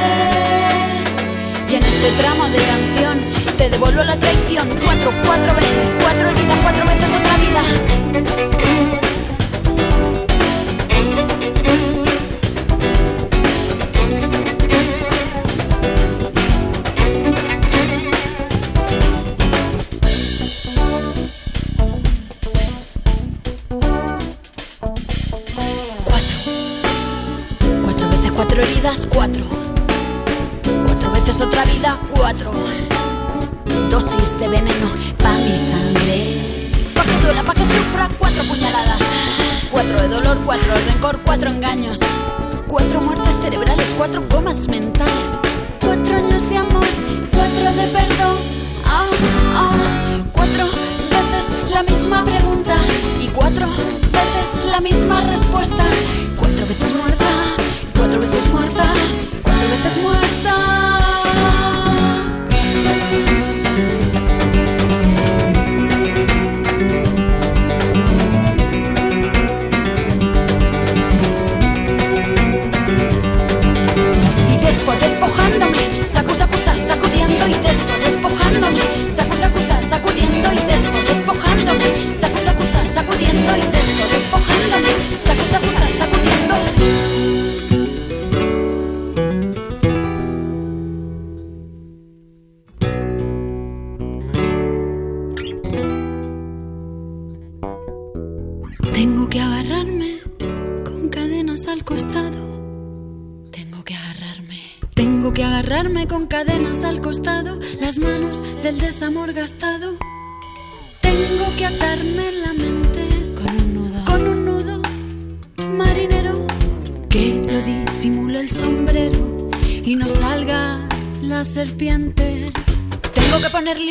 Y 1.70 1.74
en 1.74 1.84
este 1.84 2.10
tramo 2.20 2.44
de 2.48 2.60
canción 2.72 3.16
te 3.58 3.68
devuelvo 3.68 4.02
la 4.04 4.16
traición 4.18 4.68
cuatro, 4.82 5.10
cuatro 5.26 5.52
veces, 5.54 5.86
cuatro 6.00 6.28
heridas, 6.30 6.58
cuatro 6.62 6.84
veces 6.86 7.10
otra 7.20 7.36
vida. 7.44 7.97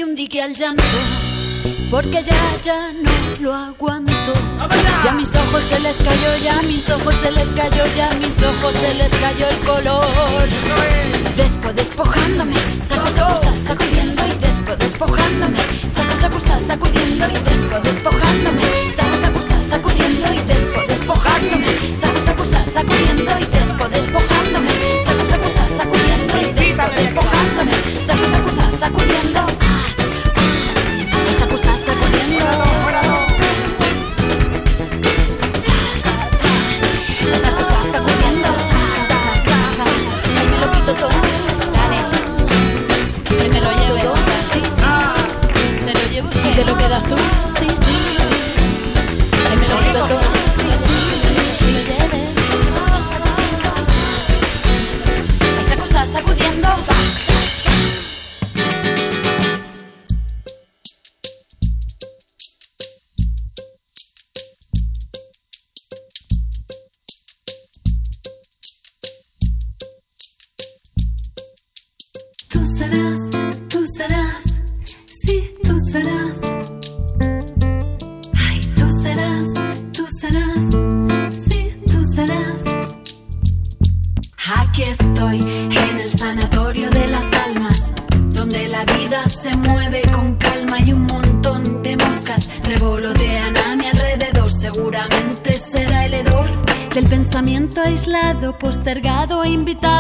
Un 0.04 0.14
dique 0.14 0.42
al 0.44 0.54
llanto 0.54 0.84
porque 1.90 2.24
ya, 2.24 2.36
ya 2.64 2.94
no 2.94 3.12
lo 3.42 3.54
aguanto. 3.54 4.34
Ya 5.04 5.12
mis 5.12 5.28
ojos 5.36 5.64
se 5.64 5.80
les 5.80 5.96
cayó, 5.98 6.38
ya 6.44 6.62
mis 6.62 6.88
ojos 6.90 7.16
se 7.16 7.32
les 7.32 7.48
cayó, 7.50 7.84
ya 7.96 8.10
mis 8.20 8.44
ojos 8.44 8.76
se 8.76 8.94
les 8.94 9.12
cayó 9.14 9.48
el 9.50 9.58
color. 9.66 10.06
Despo 11.36 11.74
despojándome, 11.74 12.56
saco, 12.88 13.08
saco, 13.08 13.54
sacudiendo 13.66 14.24
y 14.28 14.40
despo 14.40 14.76
despojándome, 14.76 15.60
saco, 15.96 16.40
saco, 16.40 16.68
sacudiendo 16.68 17.26
y 17.26 17.50
despo 17.50 17.80
despojándome, 17.82 18.64
saco, 18.96 19.18
saco, 19.20 19.42
sacudiendo 19.70 20.28
y 20.34 20.40
despo 20.48 20.82
despojándome, 20.88 21.68
saco, 22.00 22.20
saco, 22.26 22.72
sacudiendo 22.72 23.32
y 23.40 23.46
despo 23.46 23.90
despojándome, 23.90 24.70
saco, 25.06 25.24
saco, 25.32 25.50
sacudiendo 25.76 26.38
y 26.42 26.54
despo 26.54 26.84
despojándome, 26.96 27.74
saco, 28.06 28.26
saco, 28.32 28.78
sacudiendo. 28.80 29.57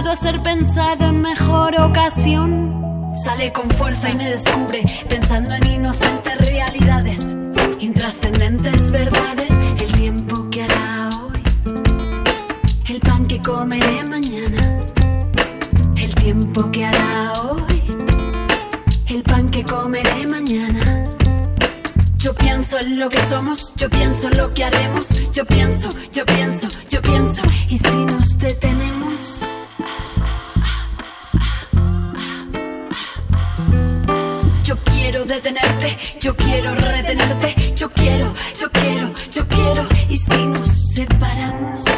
pudo 0.08 0.22
ser 0.22 0.42
pensado 0.42 1.10
en 1.10 1.22
mejor 1.22 1.78
ocasión. 1.82 3.10
Sale 3.26 3.52
con 3.52 3.70
fuerza 3.70 4.10
y 4.10 4.16
me 4.16 4.30
descubre, 4.30 4.82
pensando 5.10 5.54
en 5.56 5.70
inocentes 5.70 6.38
realidades, 6.50 7.36
intrascendentes 7.80 8.90
verdades, 8.92 9.52
el 9.82 9.92
tiempo 9.94 10.50
que 10.50 10.64
hará 10.64 11.10
hoy, 11.10 11.44
el 12.88 13.00
pan 13.02 13.26
que 13.26 13.42
comeré 13.42 14.04
mañana, 14.06 14.80
el 15.98 16.16
tiempo 16.16 16.72
que 16.72 16.86
hará 16.86 17.34
hoy, 17.42 17.84
el 19.08 19.24
pan 19.24 19.50
que 19.50 19.64
comeré 19.66 20.26
mañana. 20.26 21.04
Yo 22.18 22.34
pienso 22.34 22.80
en 22.80 22.98
lo 22.98 23.10
que 23.10 23.20
somos, 23.24 23.74
yo 23.76 23.90
pienso 23.90 24.30
en 24.30 24.38
lo 24.38 24.54
que 24.54 24.64
haremos, 24.64 25.08
yo 25.34 25.46
pienso, 25.46 25.90
yo 26.14 26.26
pienso, 26.26 26.68
yo 26.90 27.02
pienso, 27.02 27.42
y 27.68 27.78
si 27.78 27.98
nos 28.06 28.38
detenemos. 28.38 29.37
detenerte, 35.28 35.98
yo 36.22 36.36
quiero 36.36 36.74
retenerte, 36.74 37.76
yo 37.76 37.90
quiero, 37.90 38.34
yo 38.60 38.70
quiero, 38.72 39.14
yo 39.32 39.48
quiero. 39.48 39.88
Y 40.10 40.18
si 40.18 40.46
nos 40.46 40.94
separamos. 40.96 41.97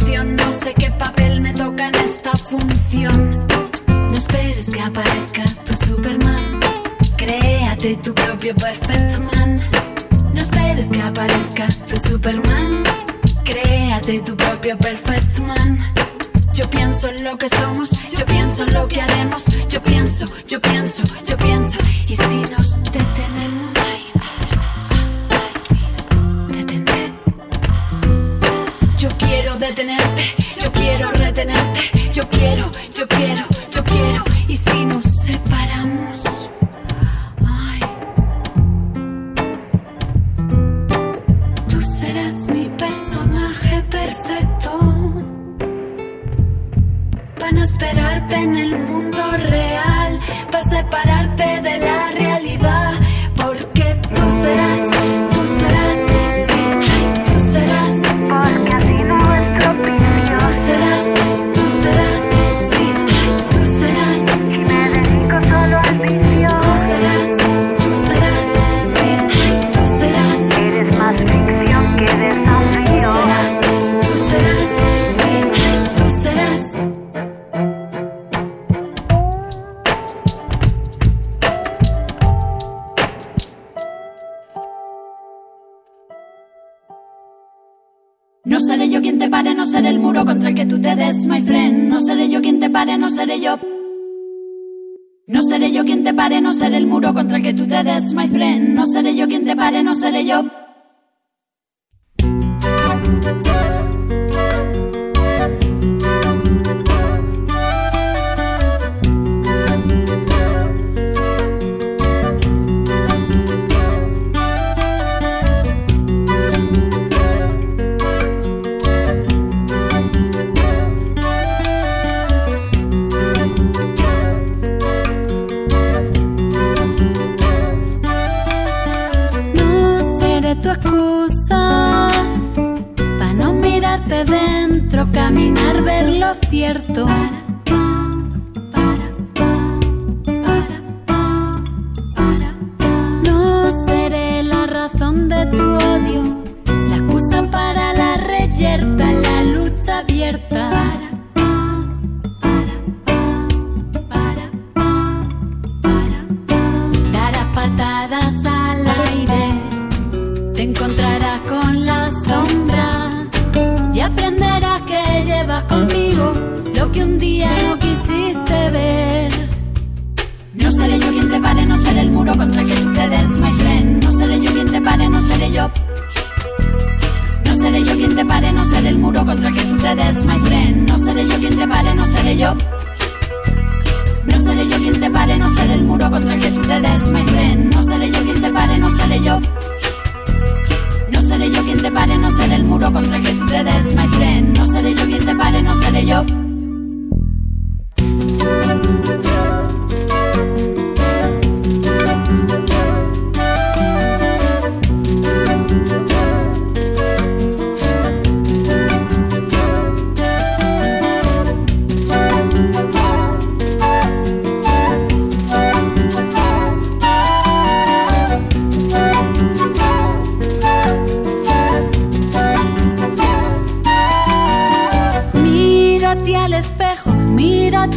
no 0.00 0.52
sé 0.52 0.72
qué 0.74 0.90
papel 0.98 1.40
me 1.42 1.52
toca 1.52 1.88
en 1.88 1.94
esta 1.96 2.32
función. 2.32 3.46
No 3.88 4.12
esperes 4.14 4.70
que 4.70 4.80
aparezca 4.80 5.44
tu 5.64 5.74
Superman, 5.84 6.60
créate 7.16 7.96
tu 7.96 8.14
propio 8.14 8.54
Perfect 8.54 9.18
man. 9.18 9.60
No 10.32 10.40
esperes 10.40 10.88
que 10.88 11.02
aparezca 11.02 11.68
tu 11.88 11.96
Superman, 12.08 12.84
créate 13.44 14.20
tu 14.20 14.34
propio 14.34 14.78
Perfect 14.78 15.38
man. 15.40 15.78
Yo 16.54 16.68
pienso 16.70 17.08
en 17.08 17.24
lo 17.24 17.36
que 17.36 17.48
somos, 17.48 17.90
yo 17.90 18.24
pienso 18.24 18.62
en 18.62 18.72
lo 18.72 18.88
que 18.88 19.00
haremos, 19.00 19.44
yo 19.68 19.82
pienso, 19.82 20.26
yo 20.48 20.60
pienso, 20.60 21.02
yo 21.26 21.31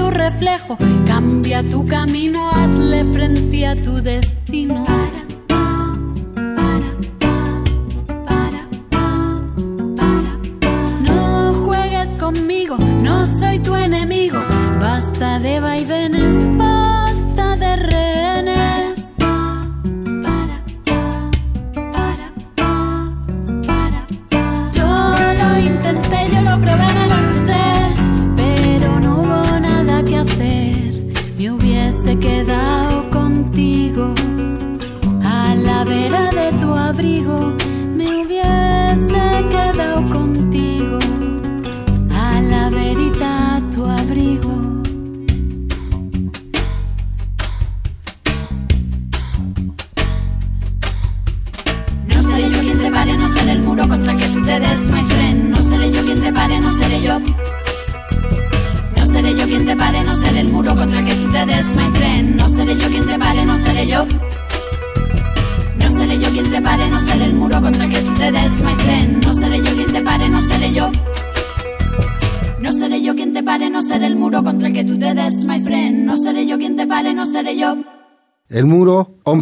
reflejo, 0.09 0.77
cambia 1.05 1.63
tu 1.63 1.85
camino, 1.85 2.49
hazle 2.51 3.03
frente 3.13 3.65
a 3.65 3.75
tu 3.75 4.01
destino. 4.01 5.04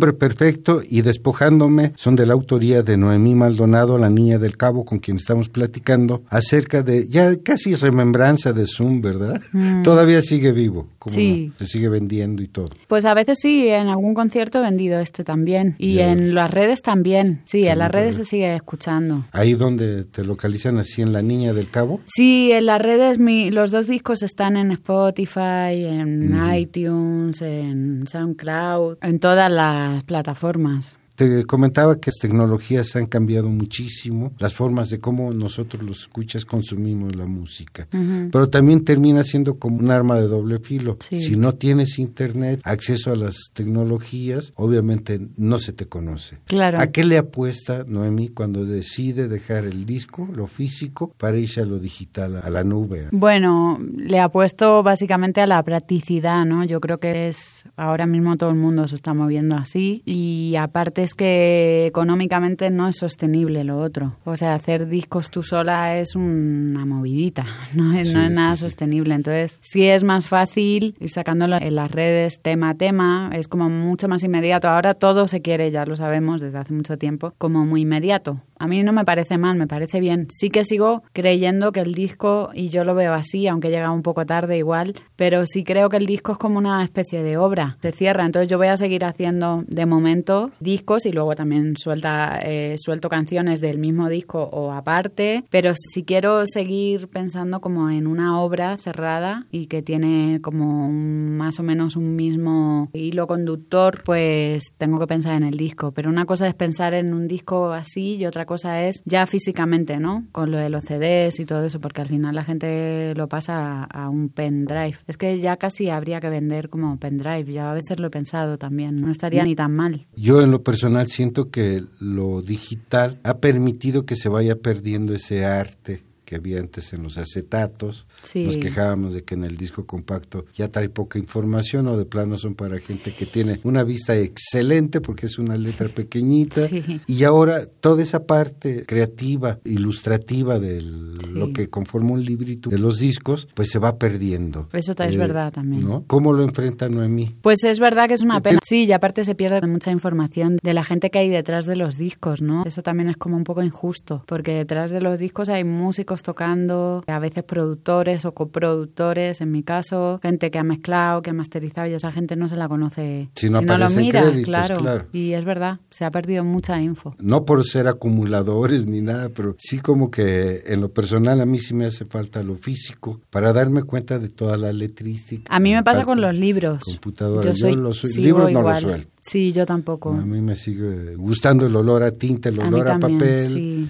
Hombre 0.04 0.18
Perfecto 0.20 0.82
y 0.86 1.02
Despojándome 1.02 1.94
son 1.96 2.18
de 2.18 2.26
la 2.26 2.34
autoría 2.34 2.84
de 2.84 2.98
Noemí 2.98 3.36
Maldonado, 3.36 3.98
la 3.98 4.10
niña 4.10 4.38
del 4.38 4.58
Cabo, 4.58 4.84
con 4.84 5.00
quien 5.00 5.16
estamos 5.16 5.48
platicando 5.48 6.24
acerca 6.30 6.82
de 6.84 7.08
ya 7.08 7.38
casi 7.42 7.76
remembranza 7.76 8.52
de 8.52 8.66
Zoom, 8.68 9.00
¿verdad? 9.00 9.40
Todavía 9.82 10.22
sigue 10.22 10.52
vivo, 10.52 10.90
como 11.00 11.16
Sí. 11.16 11.54
se 11.58 11.68
sigue 11.68 11.88
vendiendo 11.88 12.42
y 12.44 12.50
todo. 12.50 12.72
Pues 12.90 13.06
a 13.06 13.14
veces 13.14 13.38
sí, 13.42 13.70
en 13.70 13.88
algún 13.88 14.14
concierto 14.14 14.58
he 14.60 14.62
vendido 14.64 15.00
este 15.00 15.24
también. 15.24 15.76
Y 15.78 16.00
en 16.00 16.36
las 16.36 16.52
redes 16.52 16.82
también. 16.82 17.40
Sí, 17.46 17.66
en 17.66 17.80
las 17.80 17.90
redes 17.90 18.18
se 18.18 18.26
sigue 18.26 18.54
escuchando. 18.58 19.24
Ahí 19.32 19.54
donde 19.54 20.04
te 20.04 20.26
localizan 20.26 20.80
así 20.80 21.02
en 21.02 21.14
La 21.14 21.22
Niña 21.22 21.54
del 21.54 21.70
Cabo. 21.70 22.02
Sí, 22.08 22.52
en 22.52 22.66
las 22.66 22.82
redes 22.82 23.20
mi, 23.20 23.52
los 23.52 23.72
dos 23.72 23.88
discos 23.88 24.22
están 24.22 24.58
en 24.58 24.72
Spotify, 24.72 25.86
en 25.86 26.38
iTunes, 26.58 27.42
en 27.42 28.06
SoundCloud, 28.06 28.98
en 29.02 29.20
todas 29.20 29.50
las 29.52 29.93
plataformas. 30.02 30.98
Te 31.16 31.46
comentaba 31.46 31.96
que 31.98 32.10
las 32.10 32.20
tecnologías 32.20 32.96
han 32.96 33.06
cambiado 33.06 33.50
muchísimo, 33.50 34.34
las 34.40 34.54
formas 34.54 34.90
de 34.90 35.00
cómo 35.00 35.32
nosotros 35.32 35.84
los 35.84 36.02
escuchas 36.02 36.46
consumimos 36.46 37.16
la 37.16 37.26
música, 37.26 37.88
pero 38.32 38.50
también 38.50 38.84
termina 38.84 39.24
siendo 39.24 39.60
como 39.60 39.78
un 39.78 39.92
arma 39.92 40.16
de 40.16 40.28
doble 40.28 40.60
filo. 40.60 40.98
Sí. 41.08 41.18
Si 41.18 41.36
no 41.36 41.54
tienes 41.54 42.00
internet, 42.00 42.62
acceso 42.64 43.12
a 43.12 43.16
las 43.16 43.36
tecnologías, 43.54 44.54
obviamente 44.56 45.20
no 45.38 45.60
se 45.60 45.74
te 45.74 45.86
conoce. 45.86 46.40
Claro. 46.46 46.80
¿A 46.80 46.88
qué 46.88 47.06
le 47.06 47.18
apuesta 47.18 47.86
Noemí 47.88 48.30
cuando 48.30 48.66
decide 48.66 49.28
dejar 49.28 49.66
el 49.66 49.86
disco, 49.86 50.28
lo 50.34 50.48
físico, 50.48 51.14
para 51.18 51.38
irse 51.38 51.62
a 51.62 51.66
lo 51.66 51.80
digital, 51.80 52.42
a 52.44 52.50
la 52.50 52.64
nube? 52.64 53.08
Bueno, 53.12 53.78
le 53.96 54.20
apuesto 54.20 54.82
básicamente 54.82 55.42
a 55.42 55.48
la 55.48 55.62
practicidad, 55.64 56.46
¿no? 56.46 56.64
Yo 56.64 56.82
creo 56.82 57.00
que 57.00 57.28
es 57.28 57.66
ahora 57.76 58.06
mismo 58.06 58.36
todo 58.38 58.50
el 58.50 58.56
mundo 58.56 58.88
se 58.88 58.96
está 58.96 59.14
moviendo 59.14 59.56
así 59.56 60.02
y 60.06 60.56
aparte 60.56 61.03
es 61.04 61.14
que 61.14 61.86
económicamente 61.86 62.70
no 62.70 62.88
es 62.88 62.98
sostenible 62.98 63.64
lo 63.64 63.80
otro. 63.80 64.16
O 64.26 64.36
sea, 64.36 64.56
hacer 64.56 64.88
discos 64.88 65.30
tú 65.30 65.44
sola 65.44 65.98
es 65.98 66.16
una 66.16 66.86
movidita, 66.86 67.46
no 67.76 67.94
es, 67.94 68.14
no 68.14 68.24
es 68.24 68.32
nada 68.32 68.56
sí. 68.56 68.62
sostenible. 68.62 69.14
Entonces, 69.14 69.60
sí 69.62 69.86
es 69.86 70.04
más 70.04 70.28
fácil 70.28 70.96
ir 71.00 71.10
sacándolo 71.10 71.58
en 71.58 71.76
las 71.76 71.92
redes 71.92 72.40
tema 72.42 72.72
a 72.72 72.76
tema, 72.76 73.30
es 73.34 73.48
como 73.48 73.70
mucho 73.70 74.08
más 74.08 74.24
inmediato. 74.24 74.68
Ahora 74.68 74.94
todo 74.94 75.28
se 75.28 75.42
quiere, 75.42 75.72
ya 75.72 75.86
lo 75.86 75.96
sabemos 75.96 76.42
desde 76.42 76.58
hace 76.58 76.74
mucho 76.74 76.98
tiempo, 76.98 77.34
como 77.38 77.66
muy 77.66 77.82
inmediato. 77.82 78.42
A 78.64 78.68
mí 78.68 78.82
no 78.82 78.94
me 78.94 79.04
parece 79.04 79.38
mal, 79.38 79.58
me 79.58 79.68
parece 79.68 80.00
bien. 80.00 80.28
Sí 80.32 80.50
que 80.50 80.64
sigo 80.64 81.04
creyendo 81.12 81.74
que 81.74 81.82
el 81.82 81.94
disco, 81.94 82.50
y 82.54 82.70
yo 82.70 82.86
lo 82.86 82.96
veo 82.96 83.14
así, 83.14 83.46
aunque 83.46 83.70
llega 83.70 83.92
un 83.92 84.04
poco 84.04 84.26
tarde 84.26 84.58
igual, 84.58 84.96
pero 85.18 85.46
sí 85.46 85.66
creo 85.66 85.90
que 85.90 85.98
el 85.98 86.06
disco 86.06 86.32
es 86.32 86.38
como 86.38 86.60
una 86.60 86.82
especie 86.82 87.24
de 87.24 87.36
obra, 87.36 87.76
se 87.82 87.92
cierra. 87.92 88.26
Entonces 88.26 88.50
yo 88.50 88.58
voy 88.58 88.68
a 88.68 88.78
seguir 88.78 89.04
haciendo 89.04 89.66
de 89.68 89.86
momento 89.86 90.52
discos 90.62 91.06
y 91.06 91.12
luego 91.12 91.36
también 91.36 91.76
suelta, 91.76 92.40
eh, 92.42 92.76
suelto 92.78 93.10
canciones 93.10 93.60
del 93.60 93.80
mismo 93.80 94.08
disco 94.08 94.42
o 94.42 94.72
aparte, 94.72 95.44
pero 95.50 95.74
si 95.76 96.06
quiero 96.06 96.48
seguir 96.48 97.10
pensando 97.10 97.60
como 97.60 97.90
en 97.90 98.08
una 98.08 98.40
obra 98.40 98.78
cerrada 98.78 99.46
y 99.52 99.66
que 99.66 99.82
tiene 99.82 100.40
como 100.42 100.90
más 100.90 101.60
o 101.60 101.64
menos 101.64 101.98
un 101.98 102.16
mismo 102.16 102.90
hilo 102.94 103.28
conductor, 103.28 104.04
pues 104.06 104.64
tengo 104.78 105.00
que 105.00 105.08
pensar 105.08 105.36
en 105.36 105.44
el 105.44 105.58
disco. 105.58 105.92
Pero 105.92 106.10
una 106.10 106.24
cosa 106.24 106.48
es 106.48 106.54
pensar 106.54 106.94
en 106.94 107.14
un 107.14 107.28
disco 107.28 107.74
así 107.74 108.16
y 108.16 108.26
otra 108.26 108.46
cosa 108.46 108.53
es 108.56 109.02
ya 109.06 109.26
físicamente, 109.26 109.98
¿no? 110.00 110.26
Con 110.32 110.52
lo 110.52 110.58
de 110.58 110.70
los 110.70 110.84
CDs 110.84 111.40
y 111.40 111.46
todo 111.46 111.66
eso, 111.66 111.80
porque 111.80 112.02
al 112.02 112.08
final 112.08 112.36
la 112.36 112.44
gente 112.44 113.14
lo 113.16 113.28
pasa 113.28 113.84
a, 113.84 114.06
a 114.06 114.10
un 114.10 114.30
pendrive. 114.30 114.98
Es 115.08 115.18
que 115.18 115.40
ya 115.40 115.58
casi 115.58 115.90
habría 115.90 116.20
que 116.20 116.30
vender 116.30 116.70
como 116.70 116.98
pendrive. 116.98 117.54
Yo 117.54 117.64
a 117.64 117.74
veces 117.74 118.00
lo 118.00 118.08
he 118.08 118.12
pensado 118.12 118.58
también. 118.58 118.98
No 118.98 119.12
estaría 119.12 119.44
ni 119.44 119.56
tan 119.56 119.74
mal. 119.74 120.06
Yo 120.16 120.42
en 120.42 120.52
lo 120.52 120.64
personal 120.64 121.08
siento 121.08 121.50
que 121.50 121.84
lo 122.00 122.42
digital 122.42 123.20
ha 123.24 123.38
permitido 123.38 124.06
que 124.06 124.16
se 124.16 124.30
vaya 124.30 124.56
perdiendo 124.56 125.14
ese 125.14 125.46
arte 125.46 126.04
que 126.26 126.36
había 126.36 126.60
antes 126.60 126.94
en 126.94 127.04
los 127.04 127.18
acetatos. 127.18 128.06
Nos 128.36 128.58
quejábamos 128.58 129.14
de 129.14 129.24
que 129.24 129.36
en 129.36 129.44
el 129.44 129.58
disco 129.58 129.86
compacto 129.86 130.46
ya 130.54 130.70
trae 130.70 130.90
poca 130.90 131.20
información 131.20 131.88
o 131.88 131.98
de 131.98 132.06
plano 132.06 132.38
son 132.38 132.56
para 132.56 132.80
gente 132.80 133.12
que 133.12 133.26
tiene 133.26 133.60
una 133.64 133.84
vista 133.84 134.16
excelente 134.16 135.02
porque 135.02 135.26
es 135.26 135.38
una 135.38 135.58
letra 135.58 135.90
pequeñita. 135.90 136.68
Y 137.08 137.24
ahora 137.24 137.66
toda 137.66 138.04
esa 138.04 138.26
parte 138.26 138.86
creativa, 138.86 139.60
ilustrativa 139.64 140.60
de 140.60 140.82
lo 140.82 141.52
que 141.54 141.70
conforma 141.70 142.12
un 142.12 142.24
librito 142.24 142.70
de 142.70 142.78
los 142.78 143.00
discos, 143.00 143.48
pues 143.54 143.70
se 143.70 143.80
va 143.80 143.98
perdiendo. 143.98 144.70
Eso 144.74 144.94
es 144.94 145.00
eh, 145.00 145.18
verdad 145.18 145.52
también. 145.52 145.84
¿no? 145.84 146.04
¿Cómo 146.08 146.34
lo 146.34 146.44
enfrenta 146.44 146.90
Noemí? 146.90 147.36
Pues 147.42 147.64
es 147.64 147.80
verdad 147.80 148.08
que 148.08 148.14
es 148.14 148.22
una 148.22 148.42
pena. 148.42 148.60
Sí, 148.64 148.86
y 148.86 148.92
aparte 148.92 149.26
se 149.26 149.36
pierde 149.36 149.66
mucha 149.68 149.92
información 149.92 150.58
de 150.62 150.74
la 150.74 150.84
gente 150.84 151.10
que 151.10 151.20
hay 151.20 151.30
detrás 151.30 151.66
de 151.66 151.76
los 151.76 151.98
discos, 151.98 152.42
¿no? 152.42 152.64
Eso 152.66 152.82
también 152.84 153.10
es 153.10 153.18
como 153.18 153.38
un 153.38 153.44
poco 153.44 153.64
injusto, 153.64 154.24
porque 154.28 154.54
detrás 154.54 154.92
de 154.92 155.02
los 155.02 155.20
discos 155.20 155.50
hay 155.50 155.64
músicos 155.64 156.13
tocando, 156.22 157.04
a 157.08 157.20
veces 157.20 157.44
productores 157.44 158.26
o 158.26 158.34
coproductores, 158.34 159.42
en 159.42 159.52
mi 159.52 159.64
caso, 159.64 160.20
gente 160.22 160.52
que 160.52 160.60
ha 160.60 160.64
mezclado, 160.64 161.22
que 161.22 161.32
ha 161.32 161.34
masterizado 161.34 161.88
y 161.88 161.94
esa 161.94 162.12
gente 162.12 162.36
no 162.36 162.50
se 162.50 162.56
la 162.56 162.68
conoce. 162.68 163.30
Si 163.36 163.50
no, 163.50 163.62
lo 163.62 163.90
mira, 163.90 164.32
claro. 164.44 165.08
Y 165.12 165.34
es 165.34 165.46
verdad, 165.46 165.80
se 165.90 166.06
ha 166.06 166.12
perdido 166.12 166.44
mucha 166.44 166.80
info. 166.82 167.16
No 167.20 167.46
por 167.46 167.66
ser 167.66 167.88
acumuladores 167.88 168.88
ni 168.88 169.02
nada, 169.02 169.30
pero 169.30 169.56
sí 169.58 169.80
como 169.80 170.12
que 170.12 170.64
en 170.68 170.82
lo 170.82 170.90
personal 170.92 171.42
a 171.42 171.46
mí 171.46 171.60
sí 171.60 171.74
me 171.74 171.86
hace 171.86 172.06
falta 172.06 172.44
lo 172.44 172.56
físico 172.56 173.22
para 173.30 173.54
darme 173.54 173.84
cuenta 173.84 174.20
de 174.20 174.30
toda 174.30 174.58
la 174.58 174.74
letrística. 174.74 175.54
A 175.54 175.60
mí 175.60 175.74
me 175.74 175.84
pasa 175.84 176.04
con 176.04 176.20
los 176.20 176.34
libros. 176.34 176.84
Computadora. 176.84 177.52
Yo, 177.52 177.70
los 177.76 178.04
libros 178.16 178.52
no 178.52 178.62
los 178.62 178.80
suelto. 178.80 179.13
Sí, 179.24 179.54
yo 179.54 179.66
tampoco. 179.66 180.12
A 180.12 180.26
mí 180.26 180.42
me 180.42 180.58
sigue 180.58 181.16
gustando 181.16 181.66
el 181.66 181.76
olor 181.78 182.04
a 182.04 182.12
tinta, 182.12 182.50
el 182.50 182.60
olor 182.60 182.90
a, 182.90 183.00
papel. 183.00 183.38
Sí. 183.48 183.90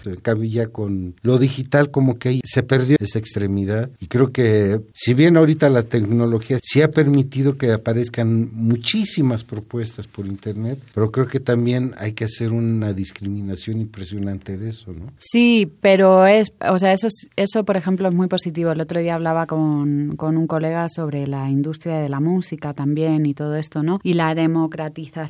ya 0.51 0.67
con 0.67 1.15
lo 1.23 1.39
digital 1.39 1.89
como 1.89 2.19
que 2.19 2.29
ahí 2.29 2.41
se 2.43 2.61
perdió 2.61 2.97
esa 2.99 3.17
extremidad. 3.17 3.89
Y 3.99 4.07
creo 4.07 4.31
que 4.31 4.81
si 4.93 5.15
bien 5.15 5.35
ahorita 5.35 5.71
la 5.71 5.83
tecnología 5.83 6.59
sí 6.61 6.83
ha 6.83 6.91
permitido 6.91 7.57
que 7.57 7.71
aparezcan 7.71 8.49
muchísimas 8.53 9.43
propuestas 9.43 10.05
por 10.05 10.27
internet, 10.27 10.77
pero 10.93 11.11
creo 11.11 11.27
que 11.27 11.39
también 11.39 11.95
hay 11.97 12.11
que 12.11 12.25
hacer 12.25 12.51
una 12.51 12.93
discriminación 12.93 13.79
impresionante 13.79 14.59
de 14.59 14.69
eso, 14.69 14.93
¿no? 14.93 15.07
Sí, 15.17 15.67
pero 15.81 16.27
es, 16.27 16.53
o 16.69 16.77
sea, 16.77 16.93
eso, 16.93 17.07
eso 17.35 17.63
por 17.65 17.75
ejemplo 17.75 18.07
es 18.07 18.13
muy 18.13 18.27
positivo. 18.27 18.71
El 18.71 18.81
otro 18.81 18.99
día 18.99 19.15
hablaba 19.15 19.47
con, 19.47 20.15
con 20.15 20.37
un 20.37 20.45
colega 20.45 20.87
sobre 20.89 21.25
la 21.25 21.49
industria 21.49 21.97
de 21.97 22.09
la 22.09 22.19
música 22.19 22.75
también 22.75 23.25
y 23.25 23.33
todo 23.33 23.55
esto, 23.55 23.81
¿no? 23.81 23.99
Y 24.03 24.13
la 24.13 24.35
democratización 24.35 25.22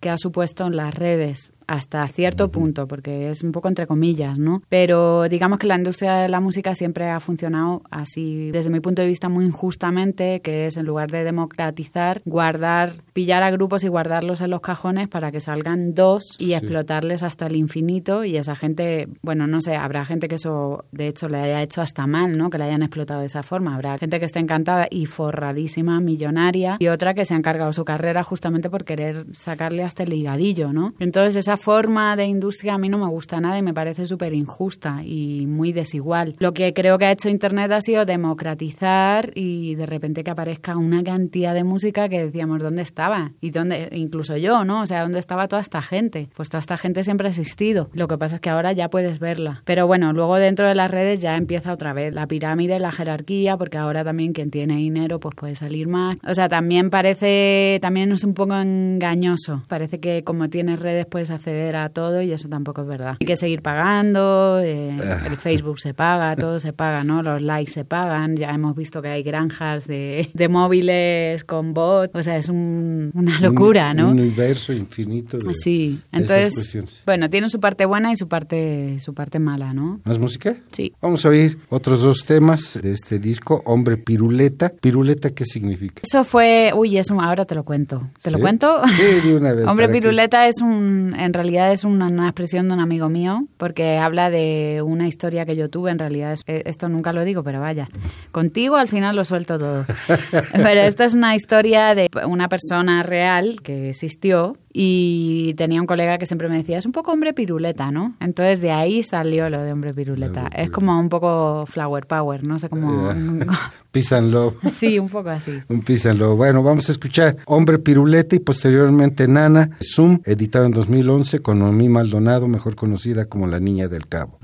que 0.00 0.10
ha 0.10 0.18
supuesto 0.18 0.66
en 0.66 0.76
las 0.76 0.94
redes 0.94 1.52
hasta 1.66 2.06
cierto 2.08 2.50
punto, 2.50 2.86
porque 2.86 3.30
es 3.30 3.42
un 3.42 3.52
poco 3.52 3.68
entre 3.68 3.86
comillas, 3.86 4.38
¿no? 4.38 4.62
Pero 4.68 5.28
digamos 5.28 5.58
que 5.58 5.66
la 5.66 5.76
industria 5.76 6.14
de 6.16 6.28
la 6.28 6.40
música 6.40 6.74
siempre 6.74 7.08
ha 7.10 7.20
funcionado 7.20 7.82
así, 7.90 8.50
desde 8.50 8.70
mi 8.70 8.80
punto 8.80 9.02
de 9.02 9.08
vista, 9.08 9.28
muy 9.28 9.44
injustamente, 9.44 10.40
que 10.40 10.66
es 10.66 10.76
en 10.76 10.86
lugar 10.86 11.10
de 11.10 11.24
democratizar, 11.24 12.22
guardar, 12.24 12.92
pillar 13.12 13.42
a 13.42 13.50
grupos 13.50 13.84
y 13.84 13.88
guardarlos 13.88 14.40
en 14.40 14.50
los 14.50 14.60
cajones 14.60 15.08
para 15.08 15.32
que 15.32 15.40
salgan 15.40 15.94
dos 15.94 16.36
y 16.38 16.52
explotarles 16.54 17.22
hasta 17.22 17.46
el 17.46 17.56
infinito 17.56 18.24
y 18.24 18.36
esa 18.36 18.54
gente, 18.54 19.08
bueno, 19.22 19.46
no 19.46 19.60
sé, 19.60 19.76
habrá 19.76 20.04
gente 20.04 20.28
que 20.28 20.36
eso 20.36 20.84
de 20.92 21.08
hecho 21.08 21.28
le 21.28 21.38
haya 21.38 21.62
hecho 21.62 21.82
hasta 21.82 22.06
mal, 22.06 22.36
¿no? 22.36 22.50
Que 22.50 22.58
le 22.58 22.64
hayan 22.64 22.82
explotado 22.82 23.20
de 23.20 23.26
esa 23.26 23.42
forma. 23.42 23.74
Habrá 23.74 23.98
gente 23.98 24.18
que 24.18 24.26
esté 24.26 24.38
encantada 24.38 24.86
y 24.90 25.06
forradísima, 25.06 26.00
millonaria, 26.00 26.76
y 26.78 26.88
otra 26.88 27.14
que 27.14 27.24
se 27.24 27.34
ha 27.34 27.36
encargado 27.36 27.72
su 27.72 27.84
carrera 27.84 28.22
justamente 28.22 28.70
por 28.70 28.84
querer 28.84 29.26
sacarle 29.34 29.82
hasta 29.82 30.02
el 30.02 30.10
ligadillo, 30.10 30.72
¿no? 30.72 30.94
Entonces 30.98 31.36
esa 31.36 31.55
forma 31.56 32.16
de 32.16 32.24
industria 32.24 32.74
a 32.74 32.78
mí 32.78 32.88
no 32.88 32.98
me 32.98 33.08
gusta 33.08 33.40
nada 33.40 33.58
y 33.58 33.62
me 33.62 33.74
parece 33.74 34.06
súper 34.06 34.34
injusta 34.34 35.02
y 35.04 35.46
muy 35.46 35.72
desigual. 35.72 36.36
Lo 36.38 36.52
que 36.52 36.72
creo 36.72 36.98
que 36.98 37.06
ha 37.06 37.12
hecho 37.12 37.28
Internet 37.28 37.72
ha 37.72 37.80
sido 37.80 38.04
democratizar 38.04 39.32
y 39.34 39.74
de 39.74 39.86
repente 39.86 40.24
que 40.24 40.30
aparezca 40.30 40.76
una 40.76 41.02
cantidad 41.02 41.54
de 41.54 41.64
música 41.64 42.08
que 42.08 42.24
decíamos 42.24 42.62
dónde 42.62 42.82
estaba 42.82 43.32
y 43.40 43.50
dónde, 43.50 43.88
incluso 43.92 44.36
yo, 44.36 44.64
¿no? 44.64 44.82
O 44.82 44.86
sea, 44.86 45.02
dónde 45.02 45.18
estaba 45.18 45.48
toda 45.48 45.62
esta 45.62 45.82
gente. 45.82 46.28
Pues 46.34 46.48
toda 46.48 46.60
esta 46.60 46.76
gente 46.76 47.04
siempre 47.04 47.28
ha 47.28 47.30
existido. 47.30 47.90
Lo 47.92 48.08
que 48.08 48.18
pasa 48.18 48.36
es 48.36 48.40
que 48.40 48.50
ahora 48.50 48.72
ya 48.72 48.88
puedes 48.88 49.18
verla. 49.18 49.62
Pero 49.64 49.86
bueno, 49.86 50.12
luego 50.12 50.36
dentro 50.36 50.68
de 50.68 50.74
las 50.74 50.90
redes 50.90 51.20
ya 51.20 51.36
empieza 51.36 51.72
otra 51.72 51.92
vez 51.92 52.12
la 52.12 52.26
pirámide, 52.26 52.78
la 52.78 52.92
jerarquía, 52.92 53.56
porque 53.56 53.78
ahora 53.78 54.04
también 54.04 54.32
quien 54.32 54.50
tiene 54.50 54.76
dinero 54.76 55.20
pues 55.20 55.34
puede 55.34 55.54
salir 55.54 55.88
más. 55.88 56.16
O 56.26 56.34
sea, 56.34 56.48
también 56.48 56.90
parece, 56.90 57.78
también 57.80 58.12
es 58.12 58.24
un 58.24 58.34
poco 58.34 58.54
engañoso. 58.54 59.62
Parece 59.68 60.00
que 60.00 60.24
como 60.24 60.48
tienes 60.48 60.80
redes 60.80 61.06
puedes 61.06 61.30
hacer 61.30 61.45
acceder 61.46 61.76
a 61.76 61.88
todo 61.90 62.22
y 62.22 62.32
eso 62.32 62.48
tampoco 62.48 62.82
es 62.82 62.88
verdad. 62.88 63.16
Hay 63.20 63.26
que 63.26 63.36
seguir 63.36 63.62
pagando, 63.62 64.60
eh, 64.60 64.96
ah. 65.00 65.22
el 65.26 65.36
Facebook 65.36 65.78
se 65.78 65.94
paga, 65.94 66.34
todo 66.34 66.58
se 66.58 66.72
paga, 66.72 67.04
¿no? 67.04 67.22
Los 67.22 67.40
likes 67.40 67.70
se 67.70 67.84
pagan, 67.84 68.36
ya 68.36 68.50
hemos 68.50 68.74
visto 68.74 69.00
que 69.00 69.08
hay 69.08 69.22
granjas 69.22 69.86
de, 69.86 70.28
de 70.34 70.48
móviles 70.48 71.44
con 71.44 71.72
bots, 71.72 72.14
o 72.14 72.22
sea, 72.22 72.36
es 72.36 72.48
una 72.48 73.40
locura, 73.40 73.94
¿no? 73.94 74.08
Un 74.08 74.18
universo 74.18 74.72
infinito 74.72 75.38
de 75.38 75.54
Sí, 75.54 76.00
entonces, 76.10 76.76
bueno, 77.06 77.30
tiene 77.30 77.48
su 77.48 77.60
parte 77.60 77.86
buena 77.86 78.10
y 78.10 78.16
su 78.16 78.26
parte, 78.26 78.98
su 78.98 79.14
parte 79.14 79.38
mala, 79.38 79.72
¿no? 79.72 80.00
¿Más 80.04 80.18
música? 80.18 80.56
Sí. 80.72 80.92
Vamos 81.00 81.24
a 81.24 81.28
oír 81.28 81.58
otros 81.68 82.02
dos 82.02 82.24
temas 82.24 82.78
de 82.82 82.92
este 82.92 83.20
disco, 83.20 83.62
Hombre 83.66 83.96
Piruleta. 83.96 84.70
¿Piruleta 84.80 85.30
qué 85.30 85.44
significa? 85.44 86.02
Eso 86.02 86.24
fue, 86.24 86.72
uy, 86.74 86.98
eso 86.98 87.20
ahora 87.20 87.44
te 87.44 87.54
lo 87.54 87.64
cuento. 87.64 88.10
¿Te 88.20 88.30
lo 88.32 88.40
cuento? 88.40 88.80
Sí, 88.96 89.28
de 89.28 89.36
una 89.36 89.52
vez. 89.52 89.66
Hombre 89.68 89.88
Piruleta 89.88 90.46
es 90.48 90.60
un, 90.60 91.14
en 91.16 91.35
realidad 91.36 91.72
es 91.72 91.84
una, 91.84 92.08
expresión 92.26 92.68
de 92.68 92.74
un 92.74 92.80
amigo 92.80 93.08
mío, 93.08 93.46
porque 93.56 93.98
habla 93.98 94.30
de 94.30 94.82
una 94.84 95.08
historia 95.08 95.46
que 95.46 95.56
yo 95.56 95.70
tuve. 95.70 95.90
En 95.90 95.98
realidad, 95.98 96.32
es, 96.32 96.42
eh, 96.46 96.62
esto 96.66 96.88
nunca 96.88 97.12
lo 97.12 97.24
digo, 97.24 97.42
pero 97.42 97.60
vaya. 97.60 97.88
Contigo 98.32 98.76
al 98.76 98.88
final 98.88 99.16
lo 99.16 99.24
suelto 99.24 99.58
todo. 99.58 99.84
pero 100.52 100.80
esta 100.80 101.04
es 101.04 101.14
una 101.14 101.34
historia 101.34 101.94
de 101.94 102.08
una 102.26 102.48
persona 102.48 103.02
real 103.02 103.60
que 103.62 103.90
existió 103.90 104.56
y 104.78 105.54
tenía 105.54 105.80
un 105.80 105.86
colega 105.86 106.18
que 106.18 106.26
siempre 106.26 106.50
me 106.50 106.56
decía, 106.58 106.76
es 106.76 106.84
un 106.84 106.92
poco 106.92 107.10
hombre 107.10 107.32
piruleta, 107.32 107.90
¿no? 107.90 108.14
Entonces 108.20 108.60
de 108.60 108.72
ahí 108.72 109.02
salió 109.02 109.48
lo 109.48 109.62
de 109.62 109.72
hombre 109.72 109.94
piruleta. 109.94 110.50
Es 110.54 110.68
como 110.68 111.00
un 111.00 111.08
poco 111.08 111.64
flower 111.64 112.06
power, 112.06 112.46
no 112.46 112.58
sé 112.58 112.68
cómo... 112.68 113.08
Písanlo. 113.90 114.54
Sí, 114.72 114.98
un 114.98 115.08
poco 115.08 115.30
así. 115.30 115.52
un 115.70 115.80
písanlo. 115.80 116.36
Bueno, 116.36 116.62
vamos 116.62 116.90
a 116.90 116.92
escuchar 116.92 117.38
Hombre 117.46 117.78
Piruleta 117.78 118.36
y 118.36 118.40
posteriormente 118.40 119.26
Nana, 119.26 119.70
Zoom, 119.82 120.20
editado 120.26 120.66
en 120.66 120.72
2011 120.72 121.40
con 121.40 121.60
Noemí 121.60 121.88
Maldonado, 121.88 122.46
mejor 122.46 122.76
conocida 122.76 123.24
como 123.24 123.46
La 123.46 123.58
Niña 123.58 123.88
del 123.88 124.06
Cabo. 124.06 124.38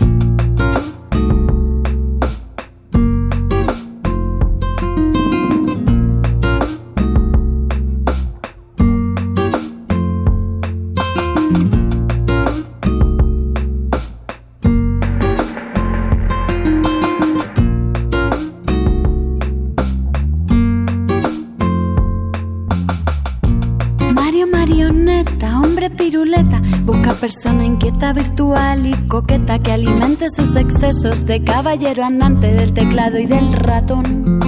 Inquieta, 27.72 28.12
virtual 28.12 28.86
y 28.86 28.92
coqueta 29.08 29.58
que 29.58 29.72
alimente 29.72 30.28
sus 30.28 30.54
excesos 30.56 31.24
de 31.24 31.42
caballero 31.42 32.04
andante 32.04 32.48
del 32.48 32.72
teclado 32.74 33.18
y 33.18 33.26
del 33.26 33.52
ratón. 33.52 34.40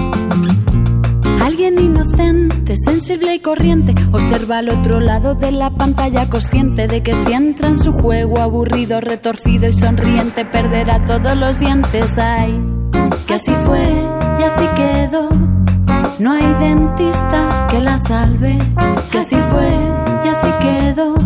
Alguien 1.41 1.79
inocente, 1.79 2.75
sensible 2.77 3.35
y 3.35 3.39
corriente, 3.39 3.95
observa 4.11 4.59
al 4.59 4.69
otro 4.69 4.99
lado 4.99 5.33
de 5.33 5.51
la 5.51 5.71
pantalla 5.71 6.29
consciente 6.29 6.87
de 6.87 7.01
que 7.01 7.13
si 7.25 7.33
entra 7.33 7.69
en 7.69 7.79
su 7.79 7.91
juego 7.93 8.39
aburrido, 8.39 9.01
retorcido 9.01 9.67
y 9.67 9.73
sonriente, 9.73 10.45
perderá 10.45 11.03
todos 11.05 11.35
los 11.35 11.57
dientes. 11.57 12.17
Ay, 12.17 12.61
que 13.25 13.33
así 13.33 13.53
fue 13.65 13.87
y 14.39 14.43
así 14.43 14.65
quedó. 14.75 15.29
No 16.19 16.31
hay 16.31 16.53
dentista 16.59 17.67
que 17.71 17.79
la 17.79 17.97
salve, 17.97 18.57
que 19.11 19.17
así 19.17 19.35
fue 19.49 19.69
y 20.25 20.29
así 20.29 20.47
quedó. 20.61 21.24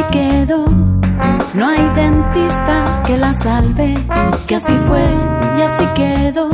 Así 0.00 0.10
quedó. 0.10 0.64
No 1.54 1.68
hay 1.68 1.88
dentista 1.94 3.02
que 3.06 3.16
la 3.16 3.32
salve, 3.34 3.94
que 4.46 4.56
así 4.56 4.72
fue 4.86 5.04
y 5.58 5.62
así 5.62 5.84
quedó. 5.94 6.48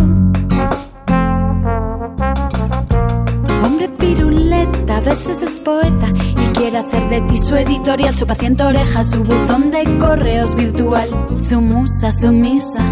Hombre 3.64 3.88
piruleta, 3.98 4.96
a 4.96 5.00
veces 5.00 5.42
es 5.42 5.60
poeta 5.60 6.08
y 6.14 6.46
quiere 6.56 6.78
hacer 6.78 7.08
de 7.08 7.20
ti 7.22 7.36
su 7.36 7.56
editorial, 7.56 8.14
su 8.14 8.26
paciente 8.26 8.64
oreja, 8.64 9.04
su 9.04 9.22
buzón 9.22 9.70
de 9.70 9.98
correos 9.98 10.54
virtual, 10.54 11.08
su 11.40 11.60
musa 11.60 12.12
sumisa. 12.12 12.82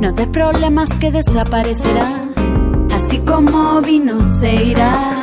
No 0.00 0.12
de 0.12 0.26
problemas 0.26 0.92
que 0.94 1.12
desaparecerá, 1.12 2.08
así 2.92 3.18
como 3.18 3.80
vino 3.82 4.20
se 4.40 4.52
irá. 4.64 5.22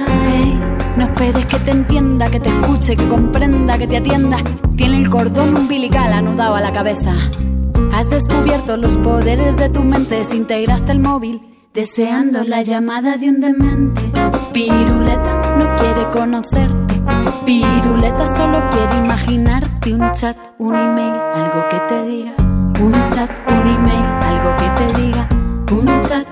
No 1.00 1.06
esperes 1.06 1.46
que 1.46 1.60
te 1.60 1.72
entienda, 1.72 2.30
que 2.30 2.42
te 2.42 2.50
escuche, 2.50 2.98
que 2.98 3.08
comprenda, 3.08 3.78
que 3.78 3.88
te 3.88 3.96
atienda. 3.96 4.36
Tiene 4.76 4.98
el 4.98 5.10
cordón 5.10 5.58
umbilical 5.58 6.12
anudado 6.12 6.56
a 6.56 6.60
la 6.60 6.74
cabeza. 6.74 7.14
Has 7.94 8.10
descubierto 8.10 8.76
los 8.76 8.98
poderes 8.98 9.56
de 9.56 9.70
tu 9.70 9.82
mente, 9.82 10.16
desintegraste 10.16 10.92
el 10.92 11.00
móvil, 11.00 11.40
deseando 11.74 12.44
la 12.44 12.64
llamada 12.64 13.16
de 13.16 13.30
un 13.30 13.40
demente. 13.40 14.02
Piruleta 14.52 15.56
no 15.58 15.74
quiere 15.78 16.10
conocerte. 16.12 17.02
Piruleta 17.46 18.36
solo 18.36 18.62
quiere 18.70 18.98
imaginarte 18.98 19.94
un 19.94 20.12
chat, 20.12 20.36
un 20.58 20.76
email, 20.76 21.14
algo 21.34 21.70
que 21.70 21.80
te 21.88 22.06
diga. 22.08 22.34
Un 22.82 22.92
chat, 23.16 23.32
un 23.48 23.68
email, 23.70 24.06
algo 24.22 24.54
que 24.58 24.70
te 24.76 25.02
diga. 25.02 25.30
Un 25.72 26.02
chat, 26.02 26.28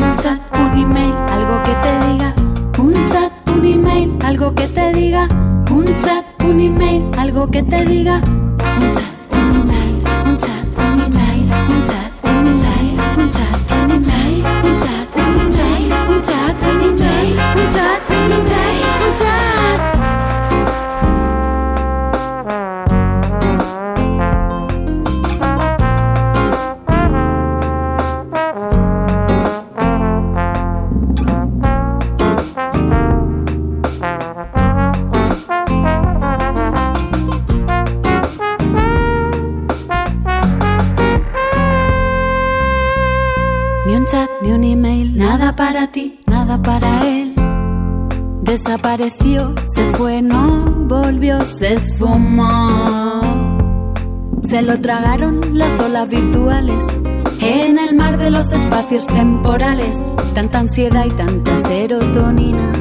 Un 0.00 0.16
chat, 0.16 0.40
un 0.54 0.78
email, 0.78 1.14
algo 1.28 1.62
que 1.62 1.74
te 1.82 1.92
diga. 2.06 2.34
Un 2.78 3.06
chat, 3.06 3.32
un 3.48 3.64
email, 3.66 4.18
algo 4.24 4.54
que 4.54 4.66
te 4.66 4.92
diga. 4.94 5.28
Un 5.70 5.84
chat, 6.00 6.24
un 6.42 6.58
email, 6.58 7.04
algo 7.18 7.50
que 7.50 7.62
te 7.62 7.84
diga. 7.84 8.22
Se 51.70 51.74
esfumó. 51.74 53.20
Se 54.48 54.62
lo 54.62 54.80
tragaron 54.80 55.56
las 55.56 55.78
olas 55.80 56.08
virtuales 56.08 56.84
en 57.40 57.78
el 57.78 57.94
mar 57.94 58.18
de 58.18 58.30
los 58.30 58.52
espacios 58.52 59.06
temporales. 59.06 59.96
Tanta 60.34 60.58
ansiedad 60.58 61.04
y 61.06 61.10
tanta 61.10 61.62
serotonina. 61.68 62.72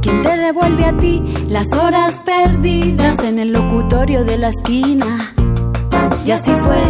¿Quién 0.00 0.22
te 0.22 0.36
devuelve 0.36 0.84
a 0.84 0.96
ti 0.96 1.22
las 1.48 1.72
horas 1.72 2.20
perdidas 2.20 3.24
en 3.24 3.40
el 3.40 3.52
locutorio 3.52 4.24
de 4.24 4.38
la 4.38 4.50
esquina? 4.50 5.34
Y 6.24 6.30
así 6.30 6.52
fue, 6.52 6.82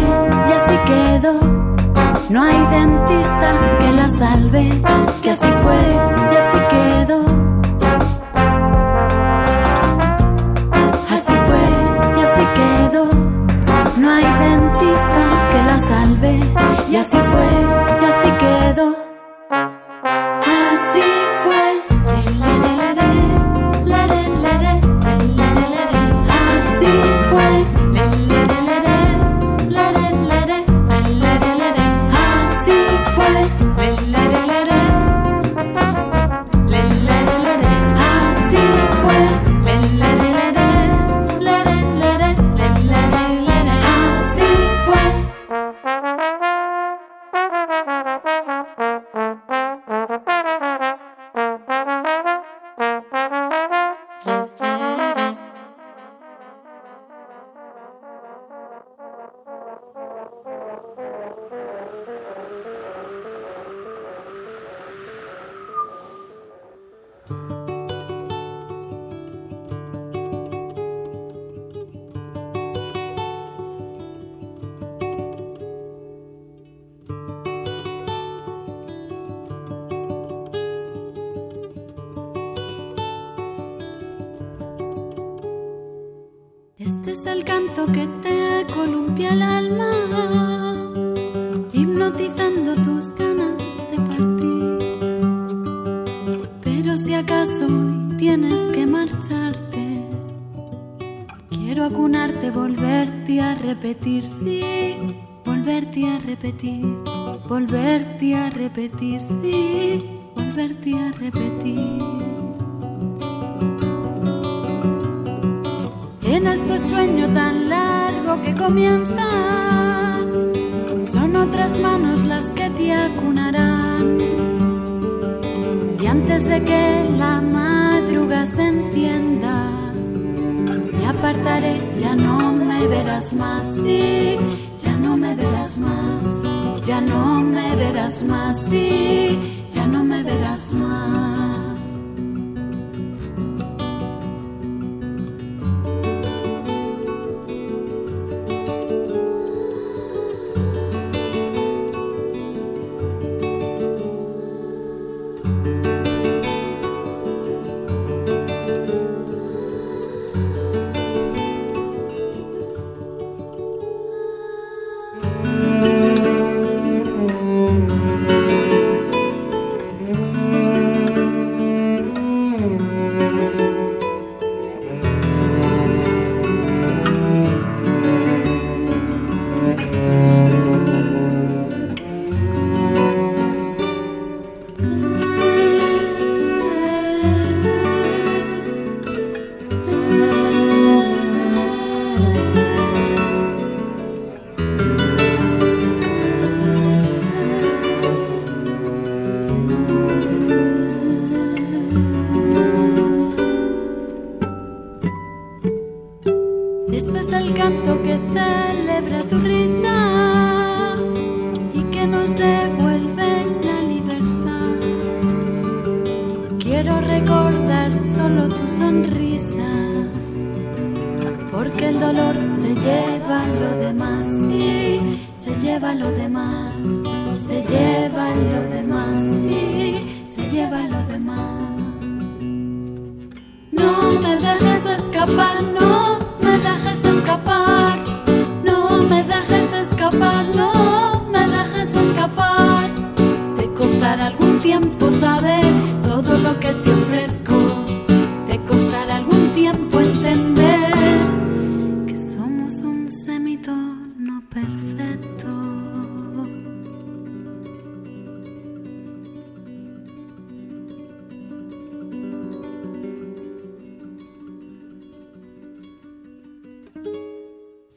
y 0.47 0.51
así 0.51 0.75
quedó. 0.85 1.39
No 2.29 2.43
hay 2.43 2.59
dentista 2.67 3.77
que 3.79 3.91
la 3.93 4.09
salve, 4.09 4.81
que 5.23 5.31
así 5.31 5.47
fue, 5.63 6.16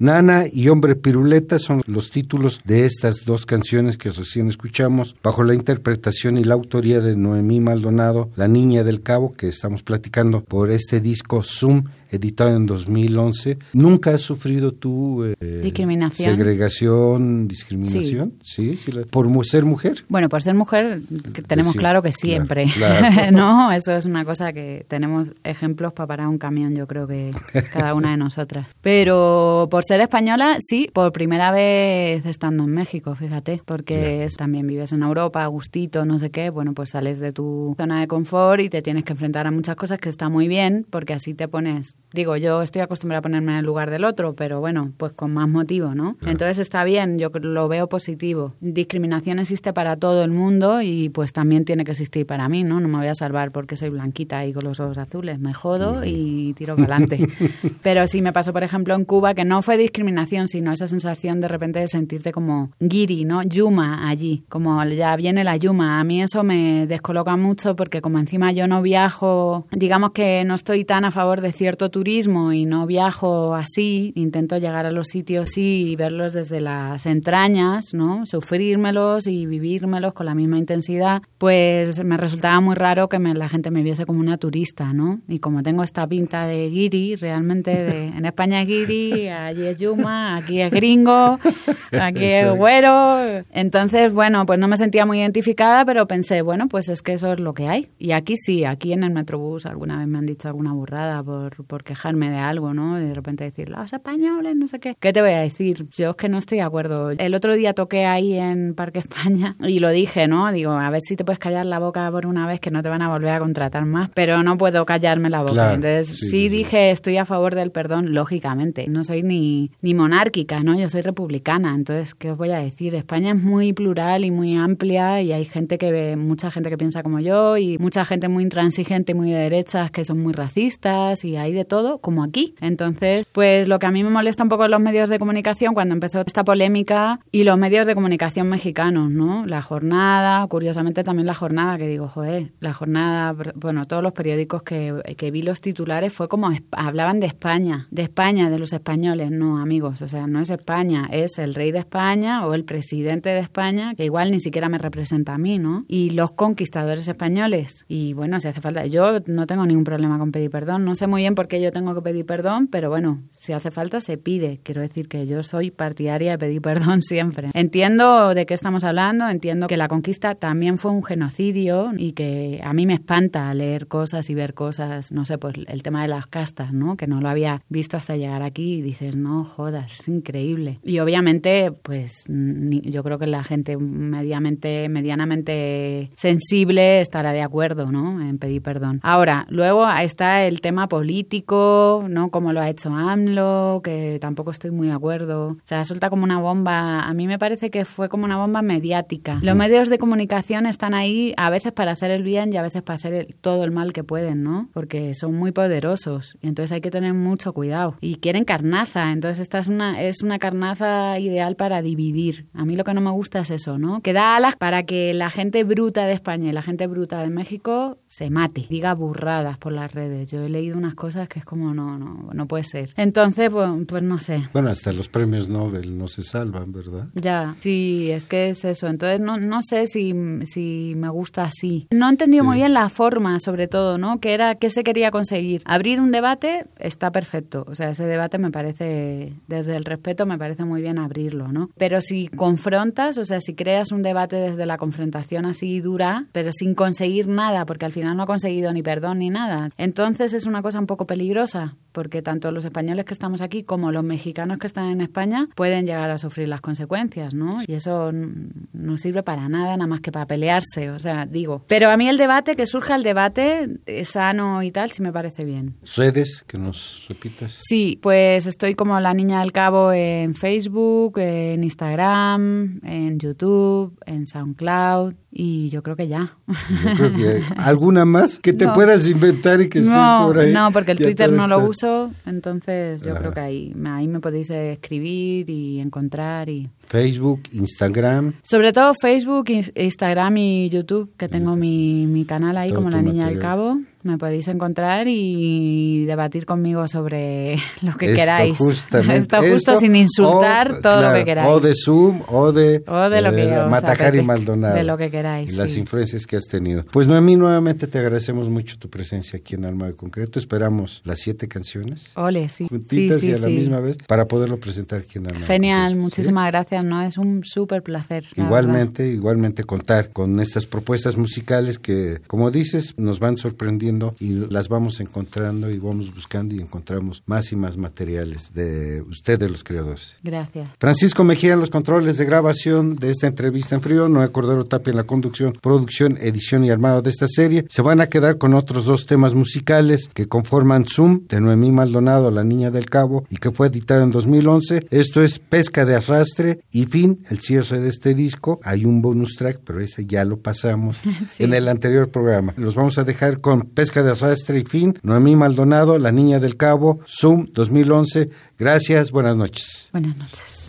Nana 0.00 0.46
y 0.50 0.70
Hombre 0.70 0.96
Piruleta 0.96 1.58
son 1.58 1.82
los 1.86 2.10
títulos 2.10 2.62
de 2.64 2.86
estas 2.86 3.26
dos 3.26 3.44
canciones 3.44 3.98
que 3.98 4.08
recién 4.08 4.48
escuchamos, 4.48 5.14
bajo 5.22 5.44
la 5.44 5.52
interpretación 5.52 6.38
y 6.38 6.44
la 6.44 6.54
autoría 6.54 7.00
de 7.00 7.16
Noemí 7.16 7.60
Maldonado, 7.60 8.30
La 8.34 8.48
Niña 8.48 8.82
del 8.82 9.02
Cabo, 9.02 9.34
que 9.34 9.48
estamos 9.48 9.82
platicando 9.82 10.42
por 10.42 10.70
este 10.70 11.00
disco 11.00 11.42
Zoom, 11.42 11.84
editado 12.10 12.54
en 12.56 12.66
2011. 12.66 13.58
¿Nunca 13.72 14.14
has 14.14 14.20
sufrido 14.22 14.72
tú 14.72 15.24
eh, 15.24 15.34
Discriminación. 15.62 16.36
segregación, 16.36 17.48
discriminación? 17.48 18.34
Sí, 18.42 18.76
sí, 18.76 18.92
la- 18.92 19.02
por 19.04 19.28
ser 19.46 19.64
mujer. 19.64 20.04
Bueno, 20.08 20.28
por 20.28 20.42
ser 20.42 20.54
mujer 20.54 21.00
tenemos 21.46 21.74
claro 21.74 22.02
que 22.02 22.12
siempre, 22.12 22.66
claro. 22.74 23.30
¿no? 23.32 23.72
Eso 23.72 23.92
es 23.92 24.04
una 24.06 24.24
cosa 24.24 24.52
que 24.52 24.84
tenemos 24.88 25.32
ejemplos 25.44 25.92
para 25.92 26.06
parar 26.08 26.28
un 26.28 26.38
camión, 26.38 26.74
yo 26.74 26.86
creo 26.86 27.06
que 27.06 27.30
cada 27.72 27.94
una 27.94 28.10
de 28.10 28.16
nosotras. 28.16 28.66
Pero 28.80 29.68
por 29.70 29.84
ser 29.84 30.00
española, 30.00 30.56
sí, 30.60 30.90
por 30.92 31.12
primera 31.12 31.50
vez 31.52 32.26
estando 32.26 32.64
en 32.64 32.70
México, 32.70 33.14
fíjate, 33.14 33.62
porque 33.64 34.24
es- 34.24 34.36
también 34.36 34.66
vives 34.66 34.92
en 34.92 35.02
Europa, 35.02 35.42
a 35.44 35.46
gustito, 35.46 36.04
no 36.04 36.18
sé 36.18 36.30
qué, 36.30 36.50
bueno, 36.50 36.72
pues 36.74 36.90
sales 36.90 37.18
de 37.18 37.32
tu 37.32 37.74
zona 37.76 38.00
de 38.00 38.06
confort 38.08 38.60
y 38.60 38.68
te 38.68 38.82
tienes 38.82 39.04
que 39.04 39.12
enfrentar 39.12 39.46
a 39.46 39.50
muchas 39.50 39.76
cosas 39.76 39.98
que 39.98 40.08
está 40.08 40.28
muy 40.28 40.48
bien, 40.48 40.86
porque 40.90 41.12
así 41.14 41.34
te 41.34 41.48
pones, 41.48 41.96
digo, 42.12 42.36
yo 42.36 42.62
estoy 42.62 42.82
acostumbrada 42.82 43.20
a 43.20 43.22
ponerme 43.22 43.52
en 43.52 43.58
el 43.58 43.64
lugar 43.64 43.90
del 43.90 44.04
otro, 44.04 44.34
pero 44.34 44.60
bueno, 44.60 44.92
pues 44.96 45.12
con 45.12 45.32
más 45.32 45.48
motivo, 45.48 45.94
¿no? 45.94 46.16
Entonces 46.26 46.58
está 46.58 46.84
bien, 46.84 47.18
yo 47.18 47.30
lo 47.40 47.68
veo 47.68 47.88
positivo. 47.88 48.54
Discriminación 48.60 49.38
existe 49.38 49.72
para 49.72 49.96
todo 49.96 50.24
el 50.24 50.30
mundo 50.30 50.82
y 50.82 51.08
pues 51.08 51.32
también 51.32 51.64
tiene 51.64 51.84
que 51.84 51.92
existir 51.92 52.26
para 52.26 52.48
mí, 52.48 52.64
¿no? 52.64 52.80
No 52.80 52.88
me 52.88 52.98
voy 52.98 53.06
a 53.06 53.14
salvar 53.14 53.52
porque 53.52 53.76
soy 53.76 53.90
blanquita 53.90 54.44
y 54.46 54.52
con 54.52 54.64
los 54.64 54.80
ojos 54.80 54.98
azules, 54.98 55.38
me 55.38 55.54
jodo 55.54 56.04
y 56.04 56.54
tiro 56.54 56.76
para 56.76 56.96
adelante. 56.96 57.28
Pero 57.82 58.06
sí 58.06 58.22
me 58.22 58.32
pasó, 58.32 58.52
por 58.52 58.64
ejemplo, 58.64 58.94
en 58.94 59.04
Cuba, 59.04 59.34
que 59.34 59.44
no 59.44 59.62
fue 59.62 59.76
discriminación, 59.76 60.48
sino 60.48 60.72
esa 60.72 60.88
sensación 60.88 61.40
de 61.40 61.48
repente 61.48 61.78
de 61.78 61.88
sentirte 61.88 62.32
como 62.32 62.70
giri, 62.80 63.24
¿no? 63.24 63.42
Yuma 63.42 64.08
allí, 64.08 64.44
como 64.48 64.84
ya 64.84 65.14
viene 65.16 65.44
la 65.44 65.56
yuma. 65.56 66.00
A 66.00 66.04
mí 66.04 66.22
eso 66.22 66.42
me 66.42 66.86
descoloca 66.86 67.36
mucho 67.36 67.76
porque 67.76 68.00
como 68.00 68.18
encima 68.18 68.52
yo 68.52 68.66
no 68.66 68.82
viajo, 68.82 69.66
digamos 69.70 70.10
que 70.10 70.44
no 70.44 70.54
estoy 70.54 70.84
tan 70.84 71.04
a 71.04 71.10
favor 71.10 71.40
de 71.40 71.52
cierto 71.52 71.90
turismo 71.90 71.99
y 72.00 72.64
no 72.64 72.86
viajo 72.86 73.54
así, 73.54 74.12
intento 74.14 74.56
llegar 74.58 74.86
a 74.86 74.90
los 74.90 75.08
sitios 75.08 75.50
sí 75.50 75.90
y 75.90 75.96
verlos 75.96 76.32
desde 76.32 76.60
las 76.60 77.04
entrañas, 77.06 77.92
¿no? 77.94 78.24
Sufrírmelos 78.26 79.26
y 79.26 79.46
vivírmelos 79.46 80.14
con 80.14 80.26
la 80.26 80.34
misma 80.34 80.58
intensidad, 80.58 81.22
pues 81.38 82.02
me 82.04 82.16
resultaba 82.16 82.60
muy 82.60 82.74
raro 82.74 83.08
que 83.08 83.18
me- 83.18 83.34
la 83.34 83.48
gente 83.48 83.70
me 83.70 83.82
viese 83.82 84.06
como 84.06 84.20
una 84.20 84.38
turista, 84.38 84.92
¿no? 84.92 85.20
Y 85.28 85.38
como 85.38 85.62
tengo 85.62 85.82
esta 85.82 86.06
pinta 86.06 86.46
de 86.46 86.68
guiri, 86.70 87.16
realmente 87.16 87.70
de- 87.70 88.06
en 88.16 88.24
España 88.24 88.62
es 88.62 88.68
guiri, 88.68 89.28
allí 89.28 89.64
es 89.66 89.78
yuma, 89.78 90.36
aquí 90.36 90.60
es 90.60 90.72
gringo, 90.72 91.38
aquí 92.00 92.24
es 92.24 92.56
güero. 92.56 93.44
Entonces, 93.52 94.12
bueno, 94.12 94.46
pues 94.46 94.58
no 94.58 94.68
me 94.68 94.76
sentía 94.76 95.06
muy 95.06 95.18
identificada, 95.20 95.84
pero 95.84 96.06
pensé, 96.06 96.42
bueno, 96.42 96.68
pues 96.68 96.88
es 96.88 97.02
que 97.02 97.12
eso 97.14 97.32
es 97.32 97.40
lo 97.40 97.54
que 97.54 97.68
hay. 97.68 97.88
Y 97.98 98.12
aquí 98.12 98.36
sí, 98.36 98.64
aquí 98.64 98.92
en 98.92 99.04
el 99.04 99.10
Metrobús 99.10 99.66
alguna 99.66 99.98
vez 99.98 100.06
me 100.06 100.18
han 100.18 100.26
dicho 100.26 100.48
alguna 100.48 100.72
burrada 100.72 101.22
por, 101.22 101.64
por 101.66 101.84
quejarme 101.90 102.30
de 102.30 102.38
algo, 102.38 102.72
¿no? 102.72 102.96
De 102.96 103.12
repente 103.12 103.42
decir, 103.42 103.68
los 103.68 103.92
españoles, 103.92 104.54
no 104.54 104.68
sé 104.68 104.78
qué. 104.78 104.94
¿Qué 104.98 105.12
te 105.12 105.20
voy 105.20 105.32
a 105.32 105.40
decir? 105.40 105.88
Yo 105.96 106.10
es 106.10 106.16
que 106.16 106.28
no 106.28 106.38
estoy 106.38 106.58
de 106.58 106.62
acuerdo. 106.62 107.10
El 107.10 107.34
otro 107.34 107.56
día 107.56 107.74
toqué 107.74 108.06
ahí 108.06 108.34
en 108.34 108.74
Parque 108.74 109.00
España 109.00 109.56
y 109.66 109.80
lo 109.80 109.90
dije, 109.90 110.28
¿no? 110.28 110.52
Digo, 110.52 110.70
a 110.70 110.88
ver 110.90 111.00
si 111.00 111.16
te 111.16 111.24
puedes 111.24 111.40
callar 111.40 111.66
la 111.66 111.80
boca 111.80 112.08
por 112.12 112.26
una 112.26 112.46
vez 112.46 112.60
que 112.60 112.70
no 112.70 112.80
te 112.80 112.88
van 112.88 113.02
a 113.02 113.08
volver 113.08 113.30
a 113.30 113.40
contratar 113.40 113.86
más, 113.86 114.08
pero 114.14 114.44
no 114.44 114.56
puedo 114.56 114.86
callarme 114.86 115.30
la 115.30 115.40
boca. 115.42 115.52
Claro, 115.52 115.74
Entonces, 115.74 116.06
sí, 116.06 116.14
sí, 116.14 116.26
sí, 116.26 116.30
sí. 116.30 116.48
dije, 116.48 116.90
estoy 116.92 117.16
a 117.16 117.24
favor 117.24 117.56
del 117.56 117.72
perdón, 117.72 118.14
lógicamente. 118.14 118.86
No 118.88 119.02
soy 119.02 119.24
ni, 119.24 119.72
ni 119.82 119.94
monárquica, 119.94 120.62
¿no? 120.62 120.78
Yo 120.78 120.88
soy 120.88 121.02
republicana. 121.02 121.74
Entonces, 121.74 122.14
¿qué 122.14 122.30
os 122.30 122.38
voy 122.38 122.50
a 122.50 122.58
decir? 122.58 122.94
España 122.94 123.32
es 123.32 123.42
muy 123.42 123.72
plural 123.72 124.24
y 124.24 124.30
muy 124.30 124.56
amplia 124.56 125.22
y 125.22 125.32
hay 125.32 125.44
gente 125.44 125.76
que 125.76 125.90
ve, 125.90 126.16
mucha 126.16 126.52
gente 126.52 126.70
que 126.70 126.78
piensa 126.78 127.02
como 127.02 127.18
yo 127.18 127.56
y 127.56 127.78
mucha 127.78 128.04
gente 128.04 128.28
muy 128.28 128.44
intransigente 128.44 129.12
y 129.12 129.14
muy 129.14 129.30
de 129.30 129.38
derechas 129.38 129.90
que 129.90 130.04
son 130.04 130.20
muy 130.20 130.32
racistas 130.32 131.24
y 131.24 131.36
hay 131.36 131.52
de 131.52 131.64
todo, 131.64 131.79
como 132.00 132.22
aquí. 132.22 132.54
Entonces, 132.60 133.26
pues 133.32 133.68
lo 133.68 133.78
que 133.78 133.86
a 133.86 133.90
mí 133.90 134.02
me 134.04 134.10
molesta 134.10 134.42
un 134.42 134.48
poco 134.48 134.64
en 134.64 134.70
los 134.70 134.80
medios 134.80 135.08
de 135.08 135.18
comunicación 135.18 135.74
cuando 135.74 135.94
empezó 135.94 136.20
esta 136.20 136.44
polémica 136.44 137.20
y 137.32 137.44
los 137.44 137.58
medios 137.58 137.86
de 137.86 137.94
comunicación 137.94 138.48
mexicanos, 138.48 139.10
¿no? 139.10 139.46
La 139.46 139.62
jornada, 139.62 140.46
curiosamente 140.46 141.04
también 141.04 141.26
la 141.26 141.34
jornada, 141.34 141.78
que 141.78 141.86
digo, 141.86 142.08
joder, 142.08 142.52
la 142.60 142.72
jornada, 142.72 143.34
bueno, 143.54 143.86
todos 143.86 144.02
los 144.02 144.12
periódicos 144.12 144.62
que, 144.62 145.02
que 145.16 145.30
vi 145.30 145.42
los 145.42 145.60
titulares 145.60 146.12
fue 146.12 146.28
como 146.28 146.50
hablaban 146.72 147.20
de 147.20 147.26
España, 147.26 147.86
de 147.90 148.02
España, 148.02 148.50
de 148.50 148.58
los 148.58 148.72
españoles, 148.72 149.30
no, 149.30 149.58
amigos, 149.58 150.02
o 150.02 150.08
sea, 150.08 150.26
no 150.26 150.40
es 150.40 150.50
España, 150.50 151.08
es 151.10 151.38
el 151.38 151.54
rey 151.54 151.72
de 151.72 151.78
España 151.80 152.46
o 152.46 152.54
el 152.54 152.64
presidente 152.64 153.30
de 153.30 153.40
España, 153.40 153.94
que 153.94 154.04
igual 154.04 154.30
ni 154.30 154.40
siquiera 154.40 154.68
me 154.68 154.78
representa 154.78 155.34
a 155.34 155.38
mí, 155.38 155.58
¿no? 155.58 155.84
Y 155.88 156.10
los 156.10 156.32
conquistadores 156.32 157.08
españoles. 157.08 157.84
Y 157.88 158.12
bueno, 158.14 158.40
si 158.40 158.48
hace 158.48 158.60
falta, 158.60 158.86
yo 158.86 159.20
no 159.26 159.46
tengo 159.46 159.66
ningún 159.66 159.84
problema 159.84 160.18
con 160.18 160.32
pedir 160.32 160.50
perdón, 160.50 160.84
no 160.84 160.94
sé 160.94 161.06
muy 161.06 161.22
bien 161.22 161.34
por 161.34 161.48
qué 161.48 161.60
yo 161.60 161.69
tengo 161.70 161.94
que 161.94 162.02
pedir 162.02 162.26
perdón, 162.26 162.68
pero 162.68 162.88
bueno, 162.88 163.22
si 163.38 163.52
hace 163.52 163.70
falta 163.70 164.00
se 164.00 164.16
pide. 164.18 164.60
Quiero 164.62 164.82
decir 164.82 165.08
que 165.08 165.26
yo 165.26 165.42
soy 165.42 165.70
partidaria 165.70 166.32
de 166.32 166.38
pedir 166.38 166.62
perdón 166.70 167.02
siempre. 167.02 167.48
Entiendo 167.54 168.34
de 168.34 168.46
qué 168.46 168.54
estamos 168.54 168.84
hablando, 168.84 169.28
entiendo 169.28 169.66
que 169.66 169.76
la 169.76 169.88
conquista 169.88 170.34
también 170.34 170.78
fue 170.78 170.90
un 170.90 171.02
genocidio 171.02 171.92
y 171.96 172.12
que 172.12 172.60
a 172.62 172.72
mí 172.72 172.86
me 172.86 172.94
espanta 172.94 173.52
leer 173.54 173.86
cosas 173.86 174.30
y 174.30 174.34
ver 174.34 174.54
cosas, 174.54 175.12
no 175.12 175.24
sé, 175.24 175.38
pues 175.38 175.56
el 175.66 175.82
tema 175.82 176.02
de 176.02 176.08
las 176.08 176.26
castas, 176.26 176.72
¿no? 176.72 176.96
Que 176.96 177.06
no 177.06 177.20
lo 177.20 177.28
había 177.28 177.62
visto 177.68 177.96
hasta 177.96 178.16
llegar 178.16 178.42
aquí 178.42 178.74
y 178.74 178.82
dices, 178.82 179.16
no 179.16 179.44
jodas, 179.44 180.00
es 180.00 180.08
increíble. 180.08 180.78
Y 180.84 180.98
obviamente, 180.98 181.72
pues 181.72 182.24
yo 182.28 183.02
creo 183.02 183.18
que 183.18 183.26
la 183.26 183.44
gente 183.44 183.76
mediamente, 183.76 184.88
medianamente 184.88 186.10
sensible 186.14 187.00
estará 187.00 187.32
de 187.32 187.42
acuerdo, 187.42 187.90
¿no? 187.90 188.20
En 188.20 188.38
pedir 188.38 188.62
perdón. 188.62 189.00
Ahora, 189.02 189.46
luego 189.48 189.88
está 189.90 190.44
el 190.44 190.60
tema 190.60 190.88
político, 190.88 191.59
¿no? 192.08 192.30
Como 192.30 192.52
lo 192.52 192.60
ha 192.60 192.68
hecho 192.68 192.90
AMLO, 192.92 193.80
que 193.84 194.18
tampoco 194.20 194.50
estoy 194.50 194.70
muy 194.70 194.88
de 194.88 194.92
acuerdo. 194.94 195.48
O 195.50 195.56
sea, 195.64 195.84
suelta 195.84 196.10
como 196.10 196.24
una 196.24 196.38
bomba. 196.38 197.02
A 197.02 197.14
mí 197.14 197.26
me 197.26 197.38
parece 197.38 197.70
que 197.70 197.84
fue 197.84 198.08
como 198.08 198.24
una 198.24 198.36
bomba 198.36 198.62
mediática. 198.62 199.38
Los 199.42 199.56
medios 199.56 199.88
de 199.88 199.98
comunicación 199.98 200.66
están 200.66 200.94
ahí 200.94 201.34
a 201.36 201.50
veces 201.50 201.72
para 201.72 201.92
hacer 201.92 202.10
el 202.10 202.22
bien 202.22 202.52
y 202.52 202.56
a 202.56 202.62
veces 202.62 202.82
para 202.82 202.96
hacer 202.96 203.12
el- 203.14 203.34
todo 203.40 203.64
el 203.64 203.70
mal 203.70 203.92
que 203.92 204.04
pueden, 204.04 204.42
¿no? 204.42 204.68
Porque 204.72 205.14
son 205.14 205.34
muy 205.34 205.52
poderosos 205.52 206.36
y 206.40 206.48
entonces 206.48 206.72
hay 206.72 206.80
que 206.80 206.90
tener 206.90 207.14
mucho 207.14 207.52
cuidado. 207.52 207.96
Y 208.00 208.16
quieren 208.16 208.44
carnaza, 208.44 209.12
entonces 209.12 209.40
esta 209.40 209.58
es 209.58 209.68
una, 209.68 210.00
es 210.02 210.22
una 210.22 210.38
carnaza 210.38 211.18
ideal 211.18 211.56
para 211.56 211.82
dividir. 211.82 212.46
A 212.54 212.64
mí 212.64 212.76
lo 212.76 212.84
que 212.84 212.94
no 212.94 213.00
me 213.00 213.10
gusta 213.10 213.40
es 213.40 213.50
eso, 213.50 213.78
¿no? 213.78 214.00
Que 214.00 214.12
da 214.12 214.36
alas 214.36 214.56
para 214.56 214.84
que 214.84 215.14
la 215.14 215.30
gente 215.30 215.64
bruta 215.64 216.06
de 216.06 216.12
España 216.12 216.48
y 216.50 216.52
la 216.52 216.62
gente 216.62 216.86
bruta 216.86 217.20
de 217.22 217.30
México 217.30 217.98
se 218.06 218.30
mate, 218.30 218.66
diga 218.68 218.94
burradas 218.94 219.58
por 219.58 219.72
las 219.72 219.92
redes. 219.92 220.30
Yo 220.30 220.42
he 220.42 220.48
leído 220.48 220.76
unas 220.78 220.94
cosas 220.94 221.28
que 221.28 221.38
es 221.38 221.44
como 221.50 221.74
no, 221.74 221.98
no, 221.98 222.30
no 222.32 222.46
puede 222.46 222.62
ser. 222.62 222.94
Entonces, 222.96 223.50
pues, 223.50 223.68
pues 223.88 224.02
no 224.04 224.18
sé. 224.18 224.48
Bueno, 224.52 224.70
hasta 224.70 224.92
los 224.92 225.08
premios 225.08 225.48
Nobel 225.48 225.98
no 225.98 226.06
se 226.06 226.22
salvan, 226.22 226.70
¿verdad? 226.70 227.08
Ya, 227.14 227.56
sí, 227.58 228.08
es 228.12 228.26
que 228.26 228.50
es 228.50 228.64
eso. 228.64 228.86
Entonces, 228.86 229.18
no, 229.18 229.36
no 229.36 229.60
sé 229.60 229.88
si, 229.88 230.14
si 230.46 230.94
me 230.96 231.08
gusta 231.08 231.42
así. 231.42 231.88
No 231.90 232.06
he 232.06 232.10
entendido 232.10 232.44
muy 232.44 232.58
bien 232.58 232.72
la 232.72 232.88
forma, 232.88 233.40
sobre 233.40 233.66
todo, 233.66 233.98
¿no? 233.98 234.20
Que 234.20 234.32
era, 234.32 234.54
qué 234.54 234.70
se 234.70 234.84
quería 234.84 235.10
conseguir. 235.10 235.62
Abrir 235.64 236.00
un 236.00 236.12
debate 236.12 236.66
está 236.78 237.10
perfecto. 237.10 237.66
O 237.68 237.74
sea, 237.74 237.90
ese 237.90 238.06
debate 238.06 238.38
me 238.38 238.52
parece, 238.52 239.32
desde 239.48 239.74
el 239.74 239.84
respeto, 239.84 240.26
me 240.26 240.38
parece 240.38 240.64
muy 240.64 240.82
bien 240.82 241.00
abrirlo, 241.00 241.48
¿no? 241.48 241.70
Pero 241.76 242.00
si 242.00 242.28
confrontas, 242.28 243.18
o 243.18 243.24
sea, 243.24 243.40
si 243.40 243.54
creas 243.54 243.90
un 243.90 244.02
debate 244.02 244.36
desde 244.36 244.66
la 244.66 244.76
confrontación 244.76 245.46
así 245.46 245.80
dura, 245.80 246.26
pero 246.30 246.52
sin 246.52 246.76
conseguir 246.76 247.26
nada, 247.26 247.66
porque 247.66 247.86
al 247.86 247.92
final 247.92 248.16
no 248.16 248.22
ha 248.22 248.26
conseguido 248.26 248.72
ni 248.72 248.84
perdón 248.84 249.18
ni 249.18 249.30
nada, 249.30 249.70
entonces 249.78 250.32
es 250.32 250.46
una 250.46 250.62
cosa 250.62 250.78
un 250.78 250.86
poco 250.86 251.06
peligrosa, 251.06 251.39
peligrosa 251.40 251.76
porque 251.92 252.22
tanto 252.22 252.50
los 252.52 252.64
españoles 252.64 253.04
que 253.04 253.12
estamos 253.12 253.40
aquí 253.40 253.62
como 253.62 253.92
los 253.92 254.04
mexicanos 254.04 254.58
que 254.58 254.66
están 254.66 254.90
en 254.90 255.00
España 255.00 255.48
pueden 255.54 255.86
llegar 255.86 256.10
a 256.10 256.18
sufrir 256.18 256.48
las 256.48 256.60
consecuencias, 256.60 257.34
¿no? 257.34 257.58
Y 257.66 257.74
eso 257.74 258.10
no 258.12 258.98
sirve 258.98 259.22
para 259.22 259.48
nada, 259.48 259.76
nada 259.76 259.86
más 259.86 260.00
que 260.00 260.12
para 260.12 260.26
pelearse, 260.26 260.90
o 260.90 260.98
sea, 260.98 261.26
digo. 261.26 261.64
Pero 261.66 261.90
a 261.90 261.96
mí 261.96 262.08
el 262.08 262.16
debate, 262.16 262.54
que 262.54 262.66
surja 262.66 262.96
el 262.96 263.02
debate 263.02 263.68
es 263.86 264.10
sano 264.10 264.62
y 264.62 264.70
tal, 264.70 264.90
sí 264.90 265.02
me 265.02 265.12
parece 265.12 265.44
bien. 265.44 265.74
¿Redes 265.96 266.44
que 266.46 266.58
nos 266.58 267.06
repitas? 267.08 267.56
Sí, 267.58 267.98
pues 268.02 268.46
estoy 268.46 268.74
como 268.74 268.98
la 269.00 269.14
niña 269.14 269.40
del 269.40 269.52
cabo 269.52 269.92
en 269.92 270.34
Facebook, 270.34 271.18
en 271.18 271.64
Instagram, 271.64 272.80
en 272.84 273.18
YouTube, 273.18 273.98
en 274.06 274.26
SoundCloud, 274.26 275.14
y 275.32 275.68
yo 275.70 275.82
creo 275.82 275.96
que 275.96 276.08
ya. 276.08 276.36
Yo 276.48 276.94
creo 276.96 277.12
que 277.12 277.42
¿Alguna 277.56 278.04
más 278.04 278.38
que 278.38 278.52
te 278.52 278.66
puedas 278.74 279.06
inventar 279.06 279.60
y 279.60 279.68
que 279.68 279.78
estés 279.78 279.94
por 279.94 280.38
ahí? 280.38 280.52
No, 280.52 280.70
porque 280.72 280.92
el 280.92 280.98
Twitter 280.98 281.30
no 281.30 281.46
lo 281.46 281.60
uso, 281.60 281.79
entonces 282.26 283.02
yo 283.02 283.14
creo 283.14 283.32
que 283.32 283.40
ahí, 283.40 283.74
ahí 283.86 284.08
me 284.08 284.20
podéis 284.20 284.50
escribir 284.50 285.48
y 285.50 285.80
encontrar 285.80 286.48
y... 286.48 286.68
Facebook, 286.90 287.42
Instagram. 287.52 288.34
Sobre 288.42 288.72
todo 288.72 288.94
Facebook, 289.00 289.46
Instagram 289.76 290.36
y 290.38 290.68
YouTube, 290.70 291.12
que 291.16 291.28
tengo 291.28 291.54
mi, 291.54 292.06
mi 292.06 292.24
canal 292.24 292.56
ahí 292.56 292.72
como 292.72 292.90
La 292.90 293.00
Niña 293.00 293.26
del 293.26 293.38
Cabo 293.38 293.78
me 294.02 294.16
podéis 294.16 294.48
encontrar 294.48 295.06
y 295.08 296.04
debatir 296.06 296.46
conmigo 296.46 296.88
sobre 296.88 297.58
lo 297.82 297.96
que 297.96 298.14
queráis. 298.14 298.56
Justamente, 298.56 299.36
esto 299.36 299.42
justo 299.42 299.76
sin 299.76 299.94
insultar 299.96 300.80
todo 300.80 301.02
lo 301.02 301.12
que 301.12 301.24
queráis. 301.24 301.48
O 301.48 301.60
de 301.60 301.74
Zoom 301.74 302.22
o 302.28 302.52
de, 302.52 302.82
o 302.86 303.10
de 303.10 303.20
lo 303.20 303.32
que 303.32 303.42
eh, 303.42 303.64
Matajar 303.68 304.14
y 304.16 304.22
Maldonado. 304.22 304.74
De 304.74 304.84
lo 304.84 304.96
que 304.96 305.10
queráis. 305.10 305.52
Y 305.52 305.56
las 305.56 305.76
influencias 305.76 306.26
que 306.26 306.36
has 306.36 306.46
tenido. 306.46 306.84
Pues 306.90 307.08
Noemí, 307.08 307.36
nuevamente 307.36 307.86
te 307.86 307.98
agradecemos 307.98 308.48
mucho 308.48 308.78
tu 308.78 308.88
presencia 308.88 309.38
aquí 309.38 309.54
en 309.54 309.64
Alma 309.64 309.86
de 309.86 309.94
Concreto. 309.94 310.38
Esperamos 310.38 311.02
las 311.04 311.18
siete 311.20 311.48
canciones. 311.48 312.10
Ole, 312.14 312.48
sí. 312.48 312.68
Juntitas 312.68 313.22
y 313.22 313.32
a 313.32 313.38
la 313.38 313.48
misma 313.48 313.80
vez 313.80 313.98
para 314.06 314.26
poderlo 314.26 314.58
presentar 314.58 315.00
aquí 315.00 315.18
en 315.18 315.26
Alma 315.26 315.46
Genial, 315.46 315.96
muchísimas 315.96 316.46
gracias, 316.46 316.79
¿no? 316.82 317.02
Es 317.02 317.18
un 317.18 317.42
súper 317.44 317.82
placer. 317.82 318.24
Igualmente, 318.36 319.08
igualmente 319.08 319.64
contar 319.64 320.10
con 320.10 320.40
estas 320.40 320.66
propuestas 320.66 321.16
musicales 321.16 321.78
que, 321.78 322.20
como 322.26 322.50
dices, 322.50 322.94
nos 322.96 323.18
van 323.18 323.36
sorprendiendo 323.36 324.14
y 324.20 324.46
las 324.50 324.68
vamos 324.68 325.00
encontrando 325.00 325.70
y 325.70 325.78
vamos 325.78 326.14
buscando 326.14 326.54
y 326.54 326.60
encontramos 326.60 327.22
más 327.26 327.52
y 327.52 327.56
más 327.56 327.76
materiales 327.76 328.52
de 328.54 329.02
ustedes 329.02 329.50
los 329.50 329.64
creadores. 329.64 330.14
Gracias. 330.22 330.70
Francisco 330.78 331.24
Mejía 331.24 331.54
en 331.54 331.60
los 331.60 331.70
controles 331.70 332.18
de 332.18 332.24
grabación 332.24 332.96
de 332.96 333.10
esta 333.10 333.26
entrevista 333.26 333.74
en 333.74 333.82
frío, 333.82 334.08
Noé 334.08 334.30
Cordero 334.30 334.64
Tapia 334.64 334.90
en 334.90 334.96
la 334.96 335.04
conducción, 335.04 335.52
producción, 335.60 336.16
edición 336.20 336.64
y 336.64 336.70
armado 336.70 337.02
de 337.02 337.10
esta 337.10 337.26
serie. 337.28 337.66
Se 337.68 337.82
van 337.82 338.00
a 338.00 338.08
quedar 338.08 338.38
con 338.38 338.54
otros 338.54 338.84
dos 338.84 339.06
temas 339.06 339.34
musicales 339.34 340.10
que 340.12 340.26
conforman 340.26 340.86
Zoom 340.86 341.26
de 341.28 341.40
Noemí 341.40 341.70
Maldonado, 341.72 342.30
La 342.30 342.44
Niña 342.44 342.70
del 342.70 342.88
Cabo, 342.88 343.24
y 343.30 343.36
que 343.36 343.50
fue 343.50 343.68
editado 343.68 344.02
en 344.02 344.10
2011. 344.10 344.86
Esto 344.90 345.22
es 345.22 345.38
Pesca 345.38 345.84
de 345.84 345.96
Arrastre 345.96 346.59
y 346.70 346.86
fin, 346.86 347.24
el 347.30 347.40
cierre 347.40 347.80
de 347.80 347.88
este 347.88 348.14
disco. 348.14 348.60
Hay 348.64 348.84
un 348.84 349.02
bonus 349.02 349.36
track, 349.36 349.60
pero 349.64 349.80
ese 349.80 350.06
ya 350.06 350.24
lo 350.24 350.40
pasamos 350.40 350.98
en 351.38 351.54
el 351.54 351.68
anterior 351.68 352.10
programa. 352.10 352.54
Los 352.56 352.74
vamos 352.74 352.98
a 352.98 353.04
dejar 353.04 353.40
con 353.40 353.62
Pesca 353.62 354.02
de 354.02 354.12
Arrastre 354.12 354.60
y 354.60 354.64
Fin, 354.64 354.98
Noemí 355.02 355.36
Maldonado, 355.36 355.98
La 355.98 356.12
Niña 356.12 356.38
del 356.38 356.56
Cabo, 356.56 357.00
Zoom 357.06 357.46
2011. 357.52 358.30
Gracias, 358.58 359.10
buenas 359.10 359.36
noches. 359.36 359.88
Buenas 359.92 360.16
noches. 360.16 360.59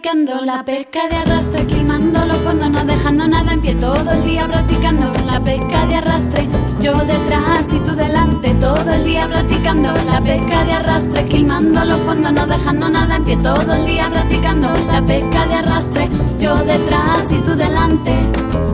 Practicando 0.00 0.46
la 0.46 0.64
pesca 0.64 1.08
de 1.08 1.16
arrastre, 1.16 1.66
quilmando 1.66 2.24
los 2.24 2.38
fondos, 2.38 2.70
no 2.70 2.84
dejando 2.84 3.26
nada 3.26 3.52
en 3.52 3.60
pie. 3.60 3.74
Todo 3.74 4.10
el 4.12 4.24
día 4.24 4.46
practicando 4.46 5.12
la 5.26 5.40
pesca 5.40 5.84
de 5.86 5.96
arrastre, 5.96 6.48
yo 6.80 6.94
detrás 7.04 7.70
y 7.70 7.80
tú 7.80 7.94
delante. 7.94 8.54
Todo 8.54 8.92
el 8.92 9.04
día 9.04 9.28
practicando 9.28 9.92
la 9.92 10.20
pesca 10.22 10.64
de 10.64 10.72
arrastre, 10.72 11.28
quilmando 11.28 11.84
los 11.84 11.98
fondos, 11.98 12.32
no 12.32 12.46
dejando 12.46 12.88
nada 12.88 13.16
en 13.16 13.24
pie. 13.24 13.36
Todo 13.36 13.74
el 13.74 13.84
día 13.84 14.08
practicando 14.08 14.68
la 14.86 15.02
pesca 15.04 15.46
de 15.46 15.54
arrastre, 15.54 16.08
yo 16.38 16.56
detrás 16.64 17.30
y 17.30 17.38
tú 17.42 17.54
delante. 17.54 18.69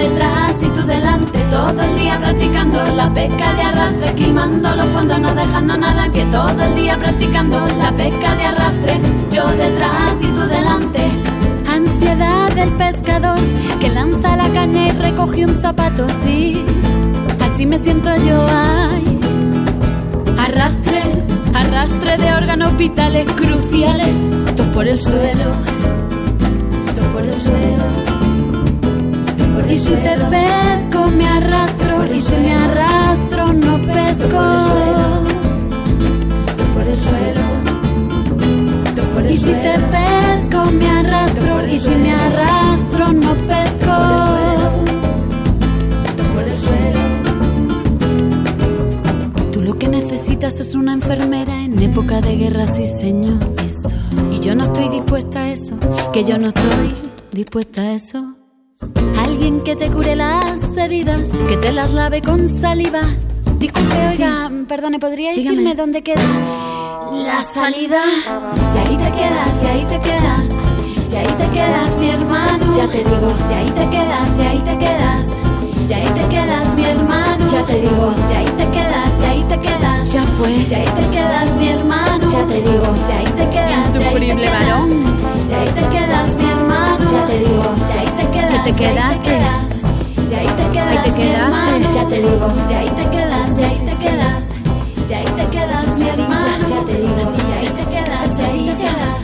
detrás 0.00 0.54
y 0.62 0.68
tú 0.68 0.82
delante. 0.86 1.38
Todo 1.50 1.82
el 1.82 1.96
día 1.96 2.18
practicando 2.18 2.78
la 2.94 3.12
pesca 3.12 3.54
de 3.54 3.62
arrastre, 3.62 4.14
quilmando 4.14 4.74
los 4.76 4.86
fondos, 4.86 5.20
no 5.20 5.34
dejando 5.34 5.76
nada 5.76 6.06
en 6.06 6.12
pie. 6.12 6.24
Todo 6.26 6.62
el 6.62 6.74
día 6.74 6.98
practicando 6.98 7.60
la 7.82 7.92
pesca 7.92 8.34
de 8.36 8.44
arrastre. 8.44 9.00
Yo 9.30 9.46
detrás 9.64 10.14
y 10.22 10.28
tú 10.36 10.40
delante. 10.40 11.02
Ansiedad 11.68 12.48
del 12.54 12.72
pescador 12.84 13.38
que 13.80 13.88
lanza 13.90 14.36
la 14.36 14.48
caña 14.48 14.88
y 14.88 14.90
recoge 14.90 15.44
un 15.44 15.60
zapato, 15.60 16.06
sí. 16.22 16.64
Así 17.40 17.66
me 17.66 17.78
siento 17.78 18.10
yo, 18.28 18.46
ay. 18.48 19.04
Arrastre, 20.38 21.02
arrastre 21.54 22.16
de 22.16 22.32
órganos 22.32 22.76
vitales 22.76 23.30
cruciales. 23.34 24.16
Todo 24.56 24.72
por 24.72 24.86
el 24.88 24.98
suelo, 24.98 25.48
todo 26.96 27.06
por 27.12 27.22
el 27.22 27.40
suelo. 27.40 27.79
Y 29.70 29.76
si 29.76 29.90
te 29.90 30.16
pesco 30.30 31.06
me 31.16 31.26
arrastro 31.26 32.04
y 32.12 32.20
si 32.20 32.34
me 32.34 32.54
arrastro 32.54 33.52
no 33.52 33.80
pesco. 33.82 34.40
Por 36.74 36.86
el 36.88 36.98
suelo, 36.98 37.44
por 39.14 39.24
el 39.24 39.28
suelo. 39.28 39.30
Y 39.30 39.36
si 39.36 39.44
te 39.44 39.74
pesco 39.94 40.70
me 40.72 40.88
arrastro 40.90 41.66
y 41.66 41.78
si 41.78 41.88
me 41.88 42.12
arrastro 42.12 43.12
no 43.12 43.34
pesco. 43.34 43.96
Por 46.34 46.42
el 46.42 46.58
suelo. 46.58 47.00
Tú 49.52 49.62
lo 49.62 49.78
que 49.78 49.86
necesitas 49.86 50.58
es 50.58 50.74
una 50.74 50.94
enfermera 50.94 51.62
en 51.62 51.80
época 51.80 52.20
de 52.20 52.36
guerra, 52.36 52.66
sí 52.66 52.86
señor. 52.86 53.38
Eso. 53.64 53.88
Y 54.32 54.40
yo 54.40 54.56
no 54.56 54.64
estoy 54.64 54.88
dispuesta 54.88 55.44
a 55.44 55.52
eso, 55.52 55.76
que 56.12 56.24
yo 56.24 56.38
no 56.38 56.48
estoy 56.48 56.88
dispuesta 57.32 57.82
a 57.82 57.92
eso. 57.92 58.29
Alguien 59.18 59.60
que 59.60 59.76
te 59.76 59.90
cure 59.90 60.16
las 60.16 60.76
heridas, 60.76 61.22
que 61.48 61.56
te 61.56 61.72
las 61.72 61.92
lave 61.92 62.22
con 62.22 62.48
saliva. 62.48 63.02
Disculpe, 63.58 63.94
oiga, 64.08 64.50
perdone, 64.68 64.98
¿podría 64.98 65.30
decirme 65.32 65.74
dónde 65.74 66.02
queda 66.02 66.22
la 67.12 67.42
salida? 67.42 68.02
Y 68.74 68.78
ahí 68.78 68.96
te 68.96 69.10
quedas, 69.12 69.62
y 69.62 69.66
ahí 69.66 69.84
te 69.84 70.00
quedas. 70.00 70.48
Y 71.10 71.16
ahí 71.16 71.26
te 71.26 71.48
quedas, 71.50 71.96
mi 71.98 72.10
hermano. 72.10 72.72
Ya 72.72 72.86
te 72.86 72.98
digo, 72.98 73.32
y 73.50 73.52
ahí 73.52 73.70
te 73.70 73.90
quedas, 73.90 74.38
y 74.38 74.42
ahí 74.42 74.58
te 74.60 74.78
quedas. 74.78 75.26
Y 75.88 75.92
ahí 75.92 76.06
te 76.06 76.28
quedas, 76.28 76.76
mi 76.76 76.84
hermano. 76.84 77.46
Ya 77.48 77.64
te 77.64 77.80
digo, 77.80 78.14
y 78.30 78.32
ahí 78.32 78.46
te 78.46 78.70
quedas, 78.70 79.10
y 79.20 79.24
ahí 79.24 79.44
te 79.44 79.60
quedas. 79.60 80.12
Ya 80.12 80.22
fue. 80.22 80.50
Y 80.52 80.74
ahí 80.74 80.84
te 80.84 81.10
quedas, 81.10 81.56
mi 81.56 81.68
hermano. 81.68 82.28
Ya 82.30 82.46
te 82.46 82.62
digo, 82.62 82.94
y 83.08 83.12
ahí 83.12 83.24
te 83.24 83.50
quedas. 83.50 83.96
Insufrible 83.96 84.48
varón. 84.50 84.90
Y 85.48 85.52
ahí 85.52 85.68
te 85.68 85.88
quedas, 85.88 86.36
mi 86.36 86.44
hermano. 86.44 86.59
Ya 87.08 87.26
te 87.26 87.38
digo, 87.38 87.62
y 87.78 87.98
ahí 87.98 88.08
te 88.16 88.24
quedas. 88.30 88.50
Que 88.50 88.58
te 88.70 88.76
quedaste. 88.76 89.34
Y 90.30 90.34
ahí 90.34 90.46
te 90.46 90.64
quedas. 90.70 90.88
Ahí 90.88 90.98
te 90.98 91.10
quedaste. 91.20 91.92
Ya 91.92 92.04
te 92.08 92.16
digo, 92.16 92.46
y 92.68 92.72
ahí 92.74 92.88
te 92.90 93.04
quedas, 93.10 93.58
y 93.58 93.62
ahí 93.62 93.78
te 93.78 93.96
quedas. 93.96 94.44
Y 95.08 95.12
ahí 95.12 95.24
te 95.24 95.46
quedas, 95.48 95.98
mi 95.98 96.08
hermano. 96.08 96.66
Ya 96.68 96.80
te 96.84 96.94
digo, 96.94 97.22
y 97.36 97.52
ahí 97.52 97.68
te 97.68 97.84
quedas, 97.92 98.38
y 98.38 98.42
ahí 98.42 98.70
te 98.70 98.74
quedas. 98.82 99.20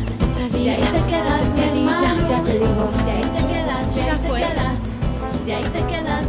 Y 0.55 0.69
ahí 0.69 0.87
te 0.95 1.01
quedas, 1.11 1.45
mi 1.55 1.63
hermano. 1.63 2.27
Ya 2.27 2.39
te 2.43 2.53
digo, 2.53 2.85
y 3.07 3.11
ahí 3.11 3.23
te 3.23 3.43
quedas, 3.47 3.97
y 3.97 4.01
ahí 4.01 4.17
te 4.23 4.29
quedas. 4.29 4.77
Y 5.47 5.51
ahí 5.53 5.65
te 5.65 5.81
quedas, 5.87 6.27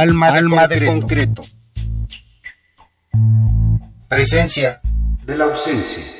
Alma, 0.00 0.28
Alma 0.28 0.66
de 0.66 0.86
concreto. 0.86 1.42
Presencia 4.08 4.80
de 5.26 5.36
la 5.36 5.44
ausencia. 5.44 6.19